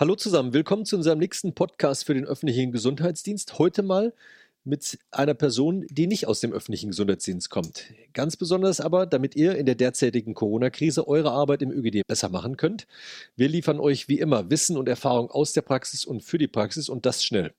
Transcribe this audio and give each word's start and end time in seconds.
Hallo 0.00 0.14
zusammen, 0.14 0.52
willkommen 0.54 0.84
zu 0.84 0.94
unserem 0.94 1.18
nächsten 1.18 1.56
Podcast 1.56 2.04
für 2.04 2.14
den 2.14 2.24
öffentlichen 2.24 2.70
Gesundheitsdienst. 2.70 3.58
Heute 3.58 3.82
mal 3.82 4.14
mit 4.62 4.96
einer 5.10 5.34
Person, 5.34 5.88
die 5.90 6.06
nicht 6.06 6.28
aus 6.28 6.38
dem 6.38 6.52
öffentlichen 6.52 6.90
Gesundheitsdienst 6.90 7.50
kommt. 7.50 7.86
Ganz 8.12 8.36
besonders 8.36 8.80
aber, 8.80 9.06
damit 9.06 9.34
ihr 9.34 9.56
in 9.56 9.66
der 9.66 9.74
derzeitigen 9.74 10.34
Corona-Krise 10.34 11.08
eure 11.08 11.32
Arbeit 11.32 11.62
im 11.62 11.72
ÖGD 11.72 12.06
besser 12.06 12.28
machen 12.28 12.56
könnt. 12.56 12.86
Wir 13.34 13.48
liefern 13.48 13.80
euch 13.80 14.08
wie 14.08 14.20
immer 14.20 14.48
Wissen 14.50 14.76
und 14.76 14.88
Erfahrung 14.88 15.32
aus 15.32 15.52
der 15.52 15.62
Praxis 15.62 16.04
und 16.04 16.22
für 16.22 16.38
die 16.38 16.46
Praxis 16.46 16.88
und 16.88 17.04
das 17.04 17.24
schnell. 17.24 17.52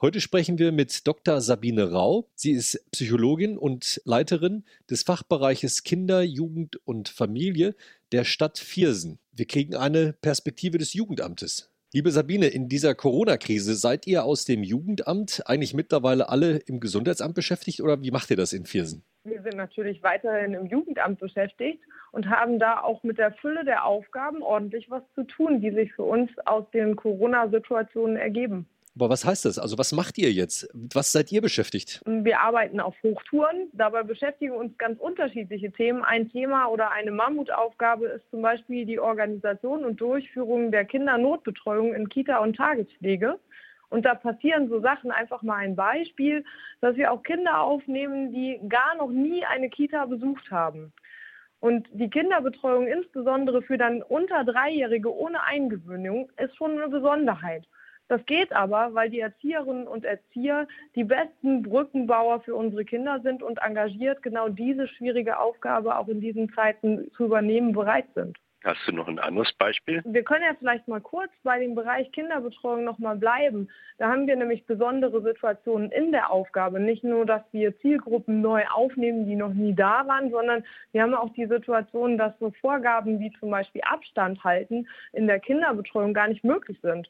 Heute 0.00 0.20
sprechen 0.20 0.58
wir 0.58 0.72
mit 0.72 1.06
Dr. 1.06 1.40
Sabine 1.40 1.92
Rau. 1.92 2.26
Sie 2.34 2.50
ist 2.50 2.84
Psychologin 2.90 3.56
und 3.56 4.00
Leiterin 4.04 4.64
des 4.90 5.04
Fachbereiches 5.04 5.84
Kinder, 5.84 6.22
Jugend 6.22 6.84
und 6.84 7.08
Familie 7.08 7.76
der 8.12 8.24
Stadt 8.24 8.58
Viersen. 8.58 9.18
Wir 9.32 9.46
kriegen 9.46 9.76
eine 9.76 10.12
Perspektive 10.12 10.78
des 10.78 10.94
Jugendamtes. 10.94 11.72
Liebe 11.92 12.10
Sabine, 12.10 12.46
in 12.46 12.68
dieser 12.68 12.94
Corona-Krise 12.94 13.74
seid 13.74 14.06
ihr 14.06 14.24
aus 14.24 14.44
dem 14.44 14.62
Jugendamt 14.62 15.42
eigentlich 15.46 15.74
mittlerweile 15.74 16.28
alle 16.28 16.58
im 16.66 16.78
Gesundheitsamt 16.78 17.34
beschäftigt 17.34 17.80
oder 17.80 18.00
wie 18.00 18.10
macht 18.10 18.30
ihr 18.30 18.36
das 18.36 18.52
in 18.52 18.64
Viersen? 18.64 19.02
Wir 19.24 19.42
sind 19.42 19.56
natürlich 19.56 20.02
weiterhin 20.02 20.54
im 20.54 20.66
Jugendamt 20.66 21.18
beschäftigt 21.18 21.82
und 22.12 22.28
haben 22.28 22.58
da 22.58 22.80
auch 22.80 23.02
mit 23.02 23.18
der 23.18 23.32
Fülle 23.32 23.64
der 23.64 23.84
Aufgaben 23.84 24.42
ordentlich 24.42 24.88
was 24.88 25.02
zu 25.14 25.24
tun, 25.24 25.60
die 25.60 25.72
sich 25.72 25.92
für 25.92 26.04
uns 26.04 26.30
aus 26.46 26.64
den 26.72 26.96
Corona-Situationen 26.96 28.16
ergeben. 28.16 28.66
Aber 28.96 29.08
was 29.08 29.24
heißt 29.24 29.44
das? 29.44 29.58
Also 29.58 29.78
was 29.78 29.92
macht 29.92 30.18
ihr 30.18 30.32
jetzt? 30.32 30.68
Was 30.74 31.12
seid 31.12 31.30
ihr 31.30 31.40
beschäftigt? 31.40 32.02
Wir 32.06 32.40
arbeiten 32.40 32.80
auf 32.80 32.94
Hochtouren. 33.02 33.68
Dabei 33.72 34.02
beschäftigen 34.02 34.52
uns 34.52 34.76
ganz 34.78 34.98
unterschiedliche 34.98 35.70
Themen. 35.70 36.02
Ein 36.02 36.28
Thema 36.30 36.66
oder 36.66 36.90
eine 36.90 37.12
Mammutaufgabe 37.12 38.06
ist 38.06 38.28
zum 38.30 38.42
Beispiel 38.42 38.84
die 38.86 38.98
Organisation 38.98 39.84
und 39.84 40.00
Durchführung 40.00 40.72
der 40.72 40.84
Kindernotbetreuung 40.84 41.94
in 41.94 42.08
Kita 42.08 42.38
und 42.38 42.56
Tagespflege. 42.56 43.38
Und 43.90 44.06
da 44.06 44.14
passieren 44.14 44.68
so 44.68 44.80
Sachen, 44.80 45.10
einfach 45.10 45.42
mal 45.42 45.56
ein 45.56 45.76
Beispiel, 45.76 46.44
dass 46.80 46.96
wir 46.96 47.12
auch 47.12 47.22
Kinder 47.22 47.60
aufnehmen, 47.60 48.32
die 48.32 48.60
gar 48.68 48.96
noch 48.96 49.10
nie 49.10 49.44
eine 49.44 49.68
Kita 49.68 50.06
besucht 50.06 50.50
haben. 50.50 50.92
Und 51.58 51.86
die 51.92 52.08
Kinderbetreuung, 52.08 52.86
insbesondere 52.86 53.62
für 53.62 53.76
dann 53.76 54.02
unter 54.02 54.44
Dreijährige 54.44 55.14
ohne 55.14 55.42
Eingewöhnung, 55.42 56.30
ist 56.38 56.56
schon 56.56 56.72
eine 56.72 56.88
Besonderheit. 56.88 57.66
Das 58.10 58.26
geht 58.26 58.52
aber, 58.52 58.92
weil 58.92 59.08
die 59.08 59.20
Erzieherinnen 59.20 59.86
und 59.86 60.04
Erzieher 60.04 60.66
die 60.96 61.04
besten 61.04 61.62
Brückenbauer 61.62 62.40
für 62.40 62.56
unsere 62.56 62.84
Kinder 62.84 63.20
sind 63.20 63.40
und 63.40 63.58
engagiert 63.58 64.20
genau 64.24 64.48
diese 64.48 64.88
schwierige 64.88 65.38
Aufgabe 65.38 65.96
auch 65.96 66.08
in 66.08 66.20
diesen 66.20 66.52
Zeiten 66.52 67.08
zu 67.16 67.26
übernehmen 67.26 67.70
bereit 67.70 68.06
sind. 68.16 68.36
Hast 68.64 68.80
du 68.84 68.92
noch 68.92 69.06
ein 69.06 69.20
anderes 69.20 69.52
Beispiel? 69.52 70.02
Wir 70.04 70.24
können 70.24 70.42
ja 70.42 70.56
vielleicht 70.58 70.88
mal 70.88 71.00
kurz 71.00 71.30
bei 71.44 71.60
dem 71.60 71.76
Bereich 71.76 72.10
Kinderbetreuung 72.10 72.82
nochmal 72.82 73.16
bleiben. 73.16 73.70
Da 73.98 74.10
haben 74.10 74.26
wir 74.26 74.34
nämlich 74.34 74.66
besondere 74.66 75.22
Situationen 75.22 75.92
in 75.92 76.10
der 76.10 76.32
Aufgabe. 76.32 76.80
Nicht 76.80 77.04
nur, 77.04 77.24
dass 77.24 77.42
wir 77.52 77.78
Zielgruppen 77.78 78.40
neu 78.40 78.64
aufnehmen, 78.74 79.24
die 79.24 79.36
noch 79.36 79.54
nie 79.54 79.72
da 79.72 80.04
waren, 80.08 80.32
sondern 80.32 80.64
wir 80.90 81.02
haben 81.02 81.14
auch 81.14 81.32
die 81.34 81.46
Situation, 81.46 82.18
dass 82.18 82.36
so 82.40 82.50
Vorgaben 82.60 83.20
wie 83.20 83.30
zum 83.38 83.50
Beispiel 83.50 83.82
Abstand 83.84 84.42
halten 84.42 84.88
in 85.12 85.28
der 85.28 85.38
Kinderbetreuung 85.38 86.12
gar 86.12 86.26
nicht 86.26 86.42
möglich 86.42 86.78
sind. 86.82 87.08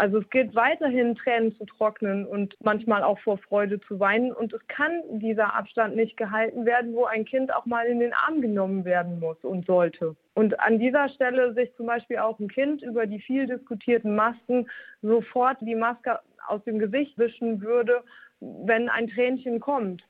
Also 0.00 0.20
es 0.20 0.30
gilt 0.30 0.54
weiterhin 0.54 1.14
Tränen 1.14 1.54
zu 1.58 1.66
trocknen 1.66 2.24
und 2.24 2.56
manchmal 2.64 3.02
auch 3.02 3.18
vor 3.18 3.36
Freude 3.36 3.78
zu 3.82 4.00
weinen. 4.00 4.32
Und 4.32 4.54
es 4.54 4.66
kann 4.66 5.02
dieser 5.18 5.54
Abstand 5.54 5.94
nicht 5.94 6.16
gehalten 6.16 6.64
werden, 6.64 6.94
wo 6.94 7.04
ein 7.04 7.26
Kind 7.26 7.54
auch 7.54 7.66
mal 7.66 7.84
in 7.84 8.00
den 8.00 8.14
Arm 8.14 8.40
genommen 8.40 8.86
werden 8.86 9.20
muss 9.20 9.36
und 9.42 9.66
sollte. 9.66 10.16
Und 10.32 10.58
an 10.58 10.78
dieser 10.78 11.10
Stelle 11.10 11.52
sich 11.52 11.70
zum 11.76 11.84
Beispiel 11.84 12.16
auch 12.16 12.38
ein 12.38 12.48
Kind 12.48 12.80
über 12.80 13.06
die 13.06 13.20
viel 13.20 13.46
diskutierten 13.46 14.16
Masken 14.16 14.70
sofort 15.02 15.58
die 15.60 15.74
Maske 15.74 16.18
aus 16.48 16.64
dem 16.64 16.78
Gesicht 16.78 17.18
wischen 17.18 17.60
würde, 17.60 18.02
wenn 18.40 18.88
ein 18.88 19.08
Tränchen 19.08 19.60
kommt. 19.60 20.02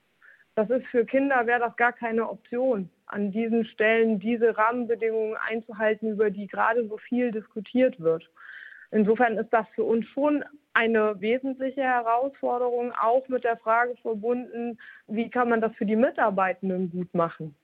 Das 0.54 0.70
ist 0.70 0.86
für 0.86 1.04
Kinder, 1.04 1.48
wäre 1.48 1.58
das 1.58 1.76
gar 1.76 1.92
keine 1.92 2.30
Option, 2.30 2.90
an 3.06 3.32
diesen 3.32 3.64
Stellen 3.64 4.20
diese 4.20 4.56
Rahmenbedingungen 4.56 5.36
einzuhalten, 5.48 6.10
über 6.10 6.30
die 6.30 6.46
gerade 6.46 6.86
so 6.86 6.96
viel 6.96 7.32
diskutiert 7.32 7.98
wird. 7.98 8.30
Insofern 8.92 9.38
ist 9.38 9.52
das 9.52 9.66
für 9.74 9.84
uns 9.84 10.06
schon 10.08 10.44
eine 10.72 11.20
wesentliche 11.20 11.82
Herausforderung, 11.82 12.92
auch 12.92 13.26
mit 13.28 13.44
der 13.44 13.56
Frage 13.56 13.96
verbunden, 14.02 14.78
wie 15.06 15.30
kann 15.30 15.48
man 15.48 15.60
das 15.60 15.74
für 15.76 15.86
die 15.86 15.96
Mitarbeitenden 15.96 16.90
gut 16.90 17.12
machen 17.14 17.54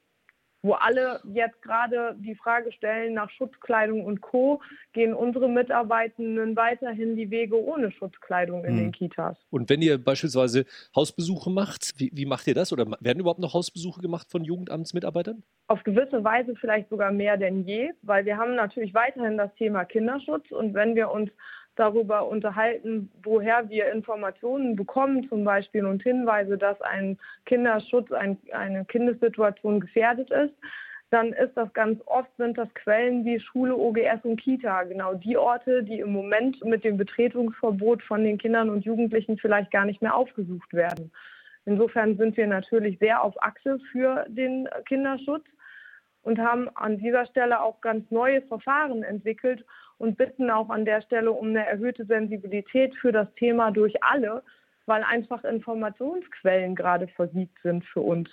wo 0.66 0.72
alle 0.72 1.20
jetzt 1.32 1.62
gerade 1.62 2.16
die 2.18 2.34
Frage 2.34 2.72
stellen 2.72 3.14
nach 3.14 3.30
Schutzkleidung 3.30 4.04
und 4.04 4.20
Co., 4.20 4.60
gehen 4.92 5.14
unsere 5.14 5.48
Mitarbeitenden 5.48 6.56
weiterhin 6.56 7.16
die 7.16 7.30
Wege 7.30 7.62
ohne 7.62 7.92
Schutzkleidung 7.92 8.64
in 8.64 8.74
mhm. 8.74 8.78
den 8.78 8.92
Kitas. 8.92 9.38
Und 9.50 9.70
wenn 9.70 9.80
ihr 9.80 10.02
beispielsweise 10.02 10.64
Hausbesuche 10.94 11.50
macht, 11.50 11.94
wie, 11.98 12.10
wie, 12.12 12.26
macht 12.26 12.46
ihr 12.46 12.54
das? 12.54 12.72
Oder 12.72 12.86
werden 13.00 13.20
überhaupt 13.20 13.40
noch 13.40 13.54
Hausbesuche 13.54 14.00
gemacht 14.00 14.30
von 14.30 14.44
Jugendamtsmitarbeitern? 14.44 15.42
Auf 15.68 15.82
gewisse 15.84 16.24
Weise 16.24 16.54
vielleicht 16.56 16.88
sogar 16.90 17.12
mehr 17.12 17.36
denn 17.36 17.64
je, 17.64 17.90
weil 18.02 18.24
wir 18.24 18.36
haben 18.36 18.56
natürlich 18.56 18.94
weiterhin 18.94 19.36
das 19.36 19.54
Thema 19.54 19.84
Kinderschutz 19.84 20.50
und 20.50 20.74
wenn 20.74 20.94
wir 20.94 21.10
uns 21.10 21.30
darüber 21.76 22.26
unterhalten, 22.26 23.10
woher 23.22 23.68
wir 23.68 23.92
Informationen 23.92 24.76
bekommen 24.76 25.28
zum 25.28 25.44
Beispiel 25.44 25.84
und 25.84 26.02
Hinweise, 26.02 26.58
dass 26.58 26.80
ein 26.82 27.18
Kinderschutz, 27.44 28.10
ein, 28.12 28.38
eine 28.52 28.84
Kindessituation 28.86 29.80
gefährdet 29.80 30.30
ist, 30.30 30.54
dann 31.10 31.32
ist 31.32 31.56
das 31.56 31.72
ganz 31.72 32.00
oft, 32.06 32.30
sind 32.36 32.58
das 32.58 32.72
Quellen 32.74 33.24
wie 33.24 33.38
Schule, 33.38 33.76
OGS 33.76 34.24
und 34.24 34.40
Kita, 34.40 34.82
genau 34.84 35.14
die 35.14 35.36
Orte, 35.36 35.84
die 35.84 36.00
im 36.00 36.12
Moment 36.12 36.64
mit 36.64 36.82
dem 36.82 36.96
Betretungsverbot 36.96 38.02
von 38.02 38.24
den 38.24 38.38
Kindern 38.38 38.70
und 38.70 38.84
Jugendlichen 38.84 39.38
vielleicht 39.38 39.70
gar 39.70 39.84
nicht 39.84 40.02
mehr 40.02 40.16
aufgesucht 40.16 40.72
werden. 40.72 41.12
Insofern 41.64 42.16
sind 42.16 42.36
wir 42.36 42.46
natürlich 42.46 42.98
sehr 42.98 43.22
auf 43.22 43.40
Achse 43.42 43.78
für 43.92 44.24
den 44.28 44.68
Kinderschutz 44.86 45.44
und 46.22 46.38
haben 46.38 46.68
an 46.74 46.98
dieser 46.98 47.26
Stelle 47.26 47.60
auch 47.60 47.80
ganz 47.80 48.10
neue 48.10 48.42
Verfahren 48.42 49.04
entwickelt, 49.04 49.64
und 49.98 50.16
bitten 50.16 50.50
auch 50.50 50.70
an 50.70 50.84
der 50.84 51.02
Stelle 51.02 51.32
um 51.32 51.48
eine 51.48 51.66
erhöhte 51.66 52.04
Sensibilität 52.04 52.94
für 52.96 53.12
das 53.12 53.32
Thema 53.34 53.70
durch 53.70 54.02
alle, 54.02 54.42
weil 54.86 55.02
einfach 55.02 55.44
Informationsquellen 55.44 56.74
gerade 56.74 57.08
versiegt 57.08 57.60
sind 57.62 57.84
für 57.84 58.00
uns. 58.00 58.28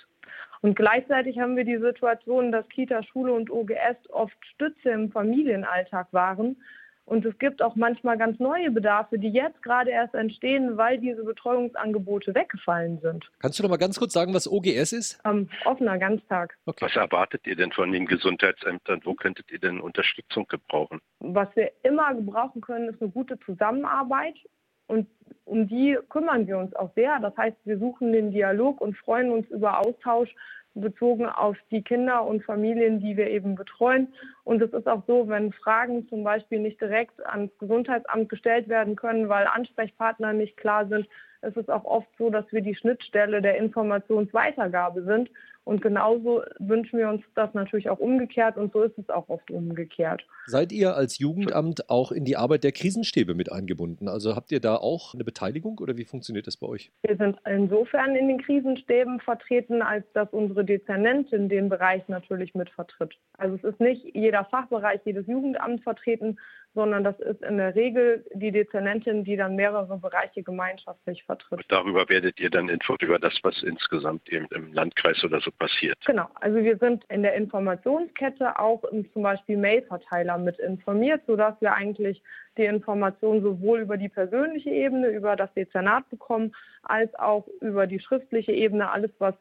Und 0.61 0.75
gleichzeitig 0.75 1.39
haben 1.39 1.57
wir 1.57 1.65
die 1.65 1.79
Situation, 1.79 2.51
dass 2.51 2.67
Kita, 2.69 3.03
Schule 3.03 3.33
und 3.33 3.49
OGS 3.49 4.09
oft 4.09 4.37
Stütze 4.53 4.89
im 4.89 5.11
Familienalltag 5.11 6.07
waren, 6.11 6.57
und 7.05 7.25
es 7.25 7.37
gibt 7.37 7.61
auch 7.61 7.75
manchmal 7.75 8.17
ganz 8.17 8.39
neue 8.39 8.71
Bedarfe, 8.71 9.19
die 9.19 9.29
jetzt 9.29 9.61
gerade 9.61 9.91
erst 9.91 10.13
entstehen, 10.13 10.77
weil 10.77 10.99
diese 10.99 11.23
Betreuungsangebote 11.23 12.33
weggefallen 12.33 12.99
sind. 13.01 13.29
Kannst 13.39 13.59
du 13.59 13.63
noch 13.63 13.69
mal 13.69 13.77
ganz 13.77 13.99
kurz 13.99 14.13
sagen, 14.13 14.33
was 14.33 14.49
OGS 14.49 14.93
ist? 14.93 15.19
Ähm, 15.25 15.49
offener 15.65 15.97
Ganztag. 15.97 16.57
Okay. 16.65 16.85
Was 16.85 16.95
erwartet 16.95 17.45
ihr 17.45 17.57
denn 17.57 17.71
von 17.71 17.91
den 17.91 18.05
Gesundheitsämtern? 18.05 19.01
Wo 19.03 19.15
könntet 19.15 19.51
ihr 19.51 19.59
denn 19.59 19.81
Unterstützung 19.81 20.47
gebrauchen? 20.47 21.01
Was 21.19 21.49
wir 21.55 21.71
immer 21.83 22.13
gebrauchen 22.13 22.61
können, 22.61 22.89
ist 22.89 23.01
eine 23.01 23.11
gute 23.11 23.37
Zusammenarbeit. 23.41 24.35
Und 24.87 25.07
um 25.45 25.67
die 25.67 25.97
kümmern 26.09 26.47
wir 26.47 26.57
uns 26.57 26.73
auch 26.75 26.93
sehr. 26.95 27.19
Das 27.19 27.35
heißt, 27.35 27.57
wir 27.65 27.79
suchen 27.79 28.13
den 28.13 28.31
Dialog 28.31 28.79
und 28.79 28.97
freuen 28.97 29.31
uns 29.31 29.47
über 29.49 29.79
Austausch 29.79 30.33
bezogen 30.75 31.25
auf 31.27 31.55
die 31.71 31.81
Kinder 31.81 32.25
und 32.25 32.43
Familien, 32.43 32.99
die 32.99 33.15
wir 33.17 33.29
eben 33.29 33.55
betreuen. 33.55 34.13
Und 34.43 34.61
es 34.61 34.73
ist 34.73 34.87
auch 34.87 35.03
so, 35.07 35.27
wenn 35.29 35.53
Fragen 35.53 36.07
zum 36.09 36.23
Beispiel 36.23 36.59
nicht 36.59 36.81
direkt 36.81 37.25
ans 37.25 37.51
Gesundheitsamt 37.59 38.29
gestellt 38.29 38.67
werden 38.67 38.95
können, 38.95 39.29
weil 39.29 39.47
Ansprechpartner 39.47 40.33
nicht 40.33 40.57
klar 40.57 40.87
sind, 40.87 41.07
ist 41.41 41.57
es 41.57 41.69
auch 41.69 41.85
oft 41.85 42.07
so, 42.17 42.29
dass 42.29 42.45
wir 42.51 42.61
die 42.61 42.75
Schnittstelle 42.75 43.41
der 43.41 43.57
Informationsweitergabe 43.57 45.03
sind 45.03 45.29
und 45.65 45.81
genauso 45.81 46.41
wünschen 46.59 46.99
wir 46.99 47.09
uns 47.09 47.23
das 47.35 47.53
natürlich 47.53 47.89
auch 47.89 47.99
umgekehrt 47.99 48.57
und 48.57 48.73
so 48.73 48.81
ist 48.83 48.97
es 48.97 49.09
auch 49.09 49.29
oft 49.29 49.49
umgekehrt. 49.49 50.25
Seid 50.45 50.71
ihr 50.73 50.95
als 50.95 51.19
Jugendamt 51.19 51.89
auch 51.89 52.11
in 52.11 52.25
die 52.25 52.35
Arbeit 52.35 52.65
der 52.65 52.73
Krisenstäbe 52.73 53.33
mit 53.33 53.51
eingebunden? 53.51 54.09
Also 54.09 54.35
habt 54.35 54.51
ihr 54.51 54.59
da 54.59 54.75
auch 54.75 55.13
eine 55.13 55.23
Beteiligung 55.23 55.79
oder 55.79 55.95
wie 55.95 56.03
funktioniert 56.03 56.47
das 56.47 56.57
bei 56.57 56.67
euch? 56.67 56.91
Wir 57.03 57.15
sind 57.15 57.37
insofern 57.45 58.15
in 58.15 58.27
den 58.27 58.41
Krisenstäben 58.41 59.21
vertreten, 59.21 59.81
als 59.81 60.05
dass 60.13 60.27
unsere 60.31 60.65
Dezernentin 60.65 61.47
den 61.47 61.69
Bereich 61.69 62.07
natürlich 62.09 62.53
mit 62.55 62.69
vertritt. 62.69 63.13
Also 63.37 63.55
es 63.55 63.63
ist 63.63 63.79
nicht 63.79 64.03
jeder 64.13 64.32
Fachbereich, 64.45 65.01
jedes 65.05 65.27
Jugendamt 65.27 65.83
vertreten, 65.83 66.37
sondern 66.75 67.03
das 67.03 67.19
ist 67.19 67.41
in 67.43 67.57
der 67.57 67.75
Regel 67.75 68.25
die 68.33 68.51
Dezernentin, 68.51 69.23
die 69.23 69.35
dann 69.35 69.55
mehrere 69.55 69.97
Bereiche 69.97 70.41
gemeinschaftlich 70.41 71.23
vertritt. 71.23 71.59
Und 71.59 71.71
darüber 71.71 72.09
werdet 72.09 72.39
ihr 72.39 72.49
dann 72.49 72.69
informiert 72.69 73.03
über 73.03 73.19
das, 73.19 73.37
was 73.43 73.61
insgesamt 73.63 74.27
eben 74.29 74.47
im 74.51 74.73
Landkreis 74.73 75.23
oder 75.23 75.39
so 75.39 75.51
passiert. 75.51 75.97
Genau, 76.05 76.27
also 76.35 76.57
wir 76.63 76.77
sind 76.77 77.03
in 77.09 77.21
der 77.21 77.35
Informationskette 77.35 78.59
auch 78.59 78.83
im 78.85 79.11
zum 79.13 79.23
Beispiel 79.23 79.57
Mailverteiler 79.57 80.37
mit 80.37 80.57
informiert, 80.59 81.21
sodass 81.27 81.59
wir 81.61 81.73
eigentlich 81.73 82.23
die 82.57 82.65
Informationen 82.65 83.41
sowohl 83.41 83.81
über 83.81 83.97
die 83.97 84.09
persönliche 84.09 84.69
Ebene, 84.69 85.09
über 85.09 85.35
das 85.35 85.53
Dezernat 85.53 86.09
bekommen, 86.09 86.55
als 86.83 87.13
auch 87.15 87.47
über 87.61 87.87
die 87.87 87.99
schriftliche 87.99 88.51
Ebene, 88.51 88.91
alles 88.91 89.11
was 89.19 89.35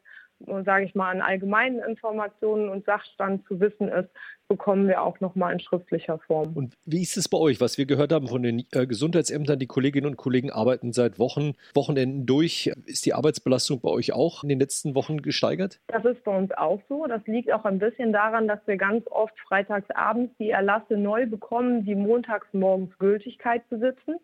sage 0.65 0.85
ich 0.85 0.95
mal, 0.95 1.11
an 1.11 1.21
allgemeinen 1.21 1.79
Informationen 1.79 2.69
und 2.69 2.85
Sachstand 2.85 3.45
zu 3.47 3.59
wissen 3.59 3.87
ist, 3.87 4.09
bekommen 4.47 4.87
wir 4.87 5.01
auch 5.01 5.19
nochmal 5.19 5.53
in 5.53 5.59
schriftlicher 5.59 6.19
Form. 6.19 6.53
Und 6.53 6.75
wie 6.85 7.01
ist 7.01 7.17
es 7.17 7.29
bei 7.29 7.37
euch, 7.37 7.61
was 7.61 7.77
wir 7.77 7.85
gehört 7.85 8.11
haben 8.11 8.27
von 8.27 8.43
den 8.43 8.65
äh, 8.71 8.85
Gesundheitsämtern? 8.85 9.57
Die 9.57 9.67
Kolleginnen 9.67 10.07
und 10.07 10.17
Kollegen 10.17 10.51
arbeiten 10.51 10.93
seit 10.93 11.17
Wochen, 11.17 11.53
Wochenenden 11.73 12.25
durch. 12.25 12.71
Ist 12.85 13.05
die 13.05 13.13
Arbeitsbelastung 13.13 13.81
bei 13.81 13.89
euch 13.89 14.13
auch 14.13 14.43
in 14.43 14.49
den 14.49 14.59
letzten 14.59 14.95
Wochen 14.95 15.21
gesteigert? 15.21 15.79
Das 15.87 16.05
ist 16.05 16.23
bei 16.23 16.37
uns 16.37 16.51
auch 16.51 16.81
so. 16.89 17.05
Das 17.07 17.25
liegt 17.25 17.51
auch 17.51 17.65
ein 17.65 17.79
bisschen 17.79 18.13
daran, 18.13 18.47
dass 18.47 18.59
wir 18.65 18.77
ganz 18.77 19.05
oft 19.09 19.37
freitagsabends 19.47 20.35
die 20.37 20.51
Erlasse 20.51 20.97
neu 20.97 21.25
bekommen, 21.25 21.85
die 21.85 21.95
montags 21.95 22.47
morgens 22.51 22.97
Gültigkeit 22.99 23.67
besitzen. 23.69 24.17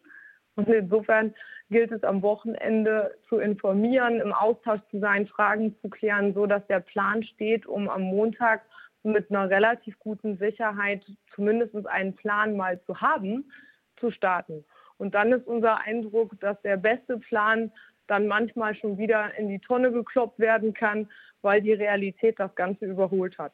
Und 0.60 0.68
insofern 0.68 1.34
gilt 1.70 1.90
es 1.94 2.04
am 2.04 2.22
Wochenende 2.22 3.16
zu 3.30 3.38
informieren, 3.38 4.20
im 4.20 4.34
Austausch 4.34 4.82
zu 4.92 5.00
sein, 5.00 5.26
Fragen 5.26 5.74
zu 5.82 5.90
klären, 5.90 6.34
so 6.34 6.48
dass 6.48 6.68
der 6.68 6.82
Plan 6.82 7.24
steht, 7.24 7.66
um 7.66 7.88
am 7.88 8.02
Montag 8.02 8.62
mit 9.04 9.32
einer 9.32 9.50
relativ 9.50 9.98
guten 10.00 10.38
Sicherheit 10.38 11.02
zumindest 11.34 11.88
einen 11.88 12.14
Plan 12.14 12.58
mal 12.58 12.82
zu 12.82 13.00
haben, 13.00 13.50
zu 14.02 14.12
starten. 14.12 14.66
Und 14.98 15.16
dann 15.16 15.32
ist 15.32 15.48
unser 15.48 15.80
Eindruck, 15.80 16.38
dass 16.42 16.62
der 16.62 16.76
beste 16.76 17.20
Plan 17.20 17.72
dann 18.08 18.28
manchmal 18.28 18.76
schon 18.76 18.98
wieder 18.98 19.34
in 19.38 19.48
die 19.48 19.60
Tonne 19.60 19.94
gekloppt 19.94 20.40
werden 20.40 20.74
kann, 20.74 21.08
weil 21.42 21.62
die 21.62 21.72
Realität 21.72 22.38
das 22.38 22.54
Ganze 22.56 22.86
überholt 22.86 23.38
hat 23.38 23.54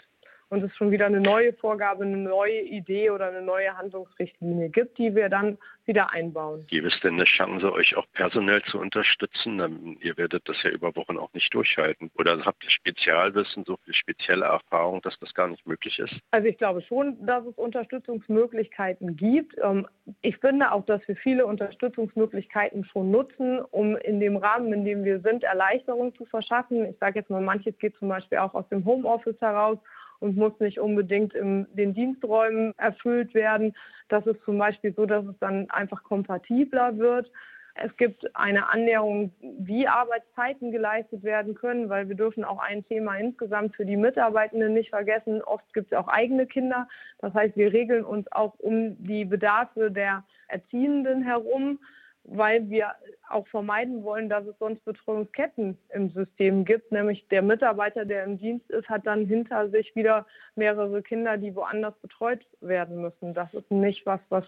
und 0.56 0.64
es 0.64 0.76
schon 0.78 0.92
wieder 0.92 1.06
eine 1.06 1.20
neue 1.20 1.52
Vorgabe, 1.54 2.06
eine 2.06 2.16
neue 2.16 2.62
Idee 2.62 3.10
oder 3.10 3.28
eine 3.28 3.42
neue 3.42 3.78
Handlungsrichtlinie 3.78 4.70
gibt, 4.70 4.98
die 4.98 5.14
wir 5.14 5.28
dann 5.28 5.58
wieder 5.86 6.14
einbauen. 6.14 6.66
Gibt 6.68 6.88
es 6.88 7.00
denn 7.02 7.16
eine 7.16 7.26
Chance, 7.26 7.72
euch 7.74 7.96
auch 7.98 8.06
personell 8.14 8.64
zu 8.64 8.80
unterstützen? 8.80 9.98
Ihr 10.02 10.18
werdet 10.18 10.48
das 10.48 10.64
ja 10.64 10.70
über 10.70 10.96
Wochen 10.96 11.18
auch 11.18 11.32
nicht 11.34 11.54
durchhalten. 11.54 12.10
Oder 12.16 12.44
habt 12.46 12.64
ihr 12.64 12.70
Spezialwissen, 12.70 13.66
so 13.66 13.78
viel 13.84 13.94
spezielle 13.94 14.46
Erfahrung, 14.46 15.02
dass 15.02 15.20
das 15.20 15.34
gar 15.34 15.48
nicht 15.50 15.68
möglich 15.68 16.00
ist? 16.00 16.16
Also 16.32 16.48
ich 16.48 16.58
glaube 16.58 16.82
schon, 16.82 17.24
dass 17.26 17.46
es 17.46 17.56
Unterstützungsmöglichkeiten 17.58 19.18
gibt. 19.18 19.56
Ähm, 19.62 19.86
ich 20.22 20.38
finde 20.38 20.72
auch, 20.72 20.86
dass 20.86 21.06
wir 21.08 21.18
viele 21.18 21.46
Unterstützungsmöglichkeiten 21.46 22.86
schon 22.86 23.12
nutzen, 23.12 23.60
um 23.72 23.98
in 23.98 24.22
dem 24.22 24.38
Rahmen, 24.38 24.72
in 24.72 24.86
dem 24.86 25.04
wir 25.04 25.20
sind, 25.20 25.44
Erleichterung 25.44 26.16
zu 26.16 26.26
verschaffen. 26.26 26.86
Ich 26.86 26.98
sage 27.00 27.20
jetzt 27.20 27.30
mal, 27.30 27.42
manches 27.42 27.78
geht 27.78 27.96
zum 27.98 28.08
Beispiel 28.08 28.38
auch 28.38 28.54
aus 28.54 28.68
dem 28.70 28.86
Homeoffice 28.86 29.40
heraus 29.42 29.78
und 30.26 30.36
muss 30.36 30.60
nicht 30.60 30.80
unbedingt 30.80 31.36
in 31.36 31.68
den 31.74 31.94
Diensträumen 31.94 32.74
erfüllt 32.78 33.34
werden. 33.36 33.76
Das 34.10 34.26
ist 34.26 34.44
zum 34.44 34.58
Beispiel 34.58 34.94
so, 34.94 35.06
dass 35.06 35.24
es 35.26 35.38
dann 35.40 35.70
einfach 35.70 36.04
kompatibler 36.04 36.98
wird. 36.98 37.32
Es 37.76 37.96
gibt 37.98 38.36
eine 38.36 38.70
Annäherung, 38.70 39.32
wie 39.42 39.88
Arbeitszeiten 39.88 40.72
geleistet 40.72 41.24
werden 41.24 41.56
können, 41.56 41.90
weil 41.90 42.08
wir 42.08 42.16
dürfen 42.16 42.44
auch 42.44 42.60
ein 42.60 42.86
Thema 42.86 43.18
insgesamt 43.18 43.76
für 43.76 43.86
die 43.86 43.98
Mitarbeitenden 43.98 44.74
nicht 44.74 44.90
vergessen. 44.90 45.44
Oft 45.44 45.72
gibt 45.74 45.92
es 45.92 45.98
auch 45.98 46.08
eigene 46.08 46.48
Kinder. 46.48 46.88
Das 47.20 47.34
heißt, 47.34 47.56
wir 47.58 47.72
regeln 47.72 48.06
uns 48.06 48.32
auch 48.32 48.56
um 48.60 48.96
die 49.04 49.26
Bedarfe 49.26 49.92
der 49.92 50.24
Erziehenden 50.48 51.22
herum 51.22 51.80
weil 52.28 52.70
wir 52.70 52.94
auch 53.30 53.48
vermeiden 53.48 54.04
wollen, 54.04 54.30
dass 54.30 54.46
es 54.46 54.58
sonst 54.60 54.84
Betreuungsketten 54.86 55.78
im 55.94 56.10
System 56.10 56.66
gibt. 56.66 56.92
Nämlich 56.92 57.28
der 57.30 57.42
Mitarbeiter, 57.42 58.06
der 58.06 58.24
im 58.24 58.38
Dienst 58.38 58.70
ist, 58.70 58.90
hat 58.90 59.06
dann 59.06 59.26
hinter 59.26 59.70
sich 59.70 59.96
wieder 59.96 60.26
mehrere 60.56 61.02
Kinder, 61.02 61.38
die 61.38 61.56
woanders 61.56 61.96
betreut 62.02 62.46
werden 62.62 63.02
müssen. 63.02 63.34
Das 63.34 63.54
ist 63.54 63.70
nicht 63.72 64.06
was, 64.06 64.20
was 64.30 64.46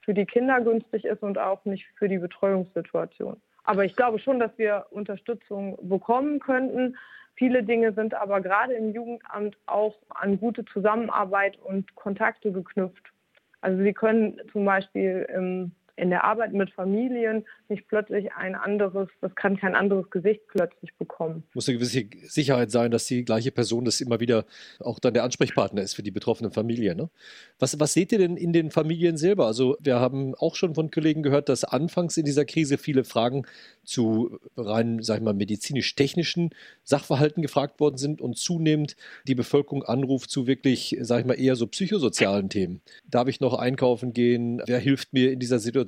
für 0.00 0.14
die 0.14 0.26
Kinder 0.26 0.60
günstig 0.60 1.04
ist 1.04 1.22
und 1.22 1.38
auch 1.38 1.64
nicht 1.64 1.86
für 1.98 2.08
die 2.08 2.18
Betreuungssituation. 2.18 3.40
Aber 3.64 3.84
ich 3.84 3.96
glaube 3.96 4.20
schon, 4.20 4.38
dass 4.38 4.56
wir 4.56 4.86
Unterstützung 4.90 5.76
bekommen 5.88 6.38
könnten. 6.38 6.96
Viele 7.34 7.64
Dinge 7.64 7.92
sind 7.92 8.14
aber 8.14 8.40
gerade 8.40 8.74
im 8.74 8.92
Jugendamt 8.92 9.58
auch 9.66 9.96
an 10.10 10.38
gute 10.38 10.64
Zusammenarbeit 10.66 11.58
und 11.58 11.94
Kontakte 11.96 12.52
geknüpft. 12.52 13.12
Also 13.60 13.82
Sie 13.82 13.92
können 13.92 14.40
zum 14.52 14.64
Beispiel 14.64 15.26
im 15.34 15.72
in 15.96 16.10
der 16.10 16.24
Arbeit 16.24 16.52
mit 16.52 16.70
Familien 16.70 17.44
nicht 17.68 17.88
plötzlich 17.88 18.32
ein 18.34 18.54
anderes, 18.54 19.08
das 19.20 19.34
kann 19.34 19.56
kein 19.56 19.74
anderes 19.74 20.08
Gesicht 20.10 20.42
plötzlich 20.48 20.94
bekommen. 20.98 21.42
Muss 21.54 21.68
eine 21.68 21.78
gewisse 21.78 22.04
Sicherheit 22.28 22.70
sein, 22.70 22.90
dass 22.90 23.06
die 23.06 23.24
gleiche 23.24 23.50
Person 23.50 23.84
das 23.84 24.00
immer 24.00 24.20
wieder 24.20 24.44
auch 24.78 24.98
dann 24.98 25.14
der 25.14 25.24
Ansprechpartner 25.24 25.82
ist 25.82 25.94
für 25.94 26.02
die 26.02 26.10
betroffenen 26.10 26.52
Familien. 26.52 26.98
Ne? 26.98 27.10
Was, 27.58 27.80
was 27.80 27.94
seht 27.94 28.12
ihr 28.12 28.18
denn 28.18 28.36
in 28.36 28.52
den 28.52 28.70
Familien 28.70 29.16
selber? 29.16 29.46
Also 29.46 29.76
wir 29.80 29.98
haben 29.98 30.34
auch 30.34 30.54
schon 30.54 30.74
von 30.74 30.90
Kollegen 30.90 31.22
gehört, 31.22 31.48
dass 31.48 31.64
anfangs 31.64 32.16
in 32.16 32.24
dieser 32.24 32.44
Krise 32.44 32.76
viele 32.78 33.04
Fragen 33.04 33.46
zu 33.84 34.38
rein, 34.56 35.02
sag 35.02 35.18
ich 35.18 35.22
mal, 35.22 35.34
medizinisch-technischen 35.34 36.50
Sachverhalten 36.84 37.42
gefragt 37.42 37.80
worden 37.80 37.96
sind 37.96 38.20
und 38.20 38.36
zunehmend 38.36 38.96
die 39.26 39.34
Bevölkerung 39.34 39.82
anruft 39.82 40.30
zu 40.30 40.46
wirklich, 40.46 40.96
sag 41.00 41.20
ich 41.20 41.26
mal, 41.26 41.40
eher 41.40 41.56
so 41.56 41.66
psychosozialen 41.66 42.50
Themen. 42.50 42.82
Darf 43.08 43.28
ich 43.28 43.40
noch 43.40 43.54
einkaufen 43.54 44.12
gehen? 44.12 44.62
Wer 44.66 44.78
hilft 44.78 45.12
mir 45.12 45.32
in 45.32 45.38
dieser 45.38 45.58
Situation, 45.58 45.85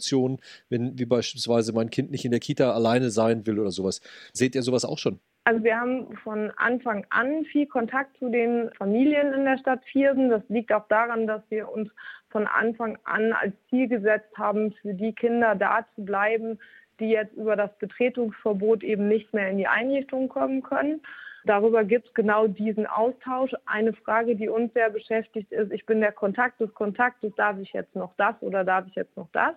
wenn 0.69 0.99
wie 0.99 1.07
beispielsweise 1.07 1.73
mein 1.73 1.91
Kind 1.91 2.11
nicht 2.11 2.25
in 2.25 2.31
der 2.31 2.41
Kita 2.41 2.73
alleine 2.73 3.11
sein 3.11 3.47
will 3.47 3.59
oder 3.59 3.71
sowas? 3.71 4.01
Seht 4.33 4.55
ihr 4.55 4.63
sowas 4.63 4.85
auch 4.85 4.99
schon? 4.99 5.21
Also 5.45 5.65
wir 5.65 5.81
haben 5.81 6.15
von 6.25 6.53
Anfang 6.59 7.07
an 7.09 7.45
viel 7.47 7.67
Kontakt 7.67 8.19
zu 8.19 8.29
den 8.29 8.71
Familien 8.77 9.33
in 9.33 9.47
der 9.47 9.57
Stadt 9.57 9.83
Viersen. 9.87 10.29
Das 10.29 10.43
liegt 10.49 10.71
auch 10.73 10.87
daran, 10.89 11.27
dass 11.27 11.43
wir 11.49 11.71
uns 11.71 11.91
von 12.29 12.47
Anfang 12.47 12.99
an 13.05 13.33
als 13.33 13.55
Ziel 13.71 13.89
gesetzt 13.89 14.37
haben, 14.37 14.73
für 14.83 14.93
die 14.93 15.15
Kinder 15.15 15.55
da 15.55 15.87
zu 15.95 16.05
bleiben, 16.05 16.59
die 17.01 17.09
jetzt 17.09 17.33
über 17.35 17.57
das 17.57 17.71
Betretungsverbot 17.79 18.83
eben 18.83 19.09
nicht 19.09 19.33
mehr 19.33 19.49
in 19.49 19.57
die 19.57 19.69
Einrichtung 19.69 20.29
kommen 20.29 20.63
können. 20.63 21.01
Darüber 21.45 21.85
gibt 21.85 22.09
es 22.09 22.15
genau 22.15 22.47
diesen 22.47 22.87
Austausch. 22.87 23.53
Eine 23.65 23.95
Frage, 23.95 24.37
die 24.37 24.51
uns 24.51 24.73
sehr 24.75 24.91
beschäftigt 24.91 25.51
ist, 25.51 25.73
ich 25.73 25.87
bin 25.87 26.01
der 26.01 26.13
Kontakt 26.13 26.61
des 26.61 26.75
Kontaktes, 26.75 27.33
darf 27.37 27.59
ich 27.59 27.73
jetzt 27.73 27.95
noch 27.95 28.13
das 28.19 28.35
oder 28.41 28.65
darf 28.65 28.87
ich 28.89 28.95
jetzt 28.97 29.17
noch 29.17 29.29
das? 29.33 29.55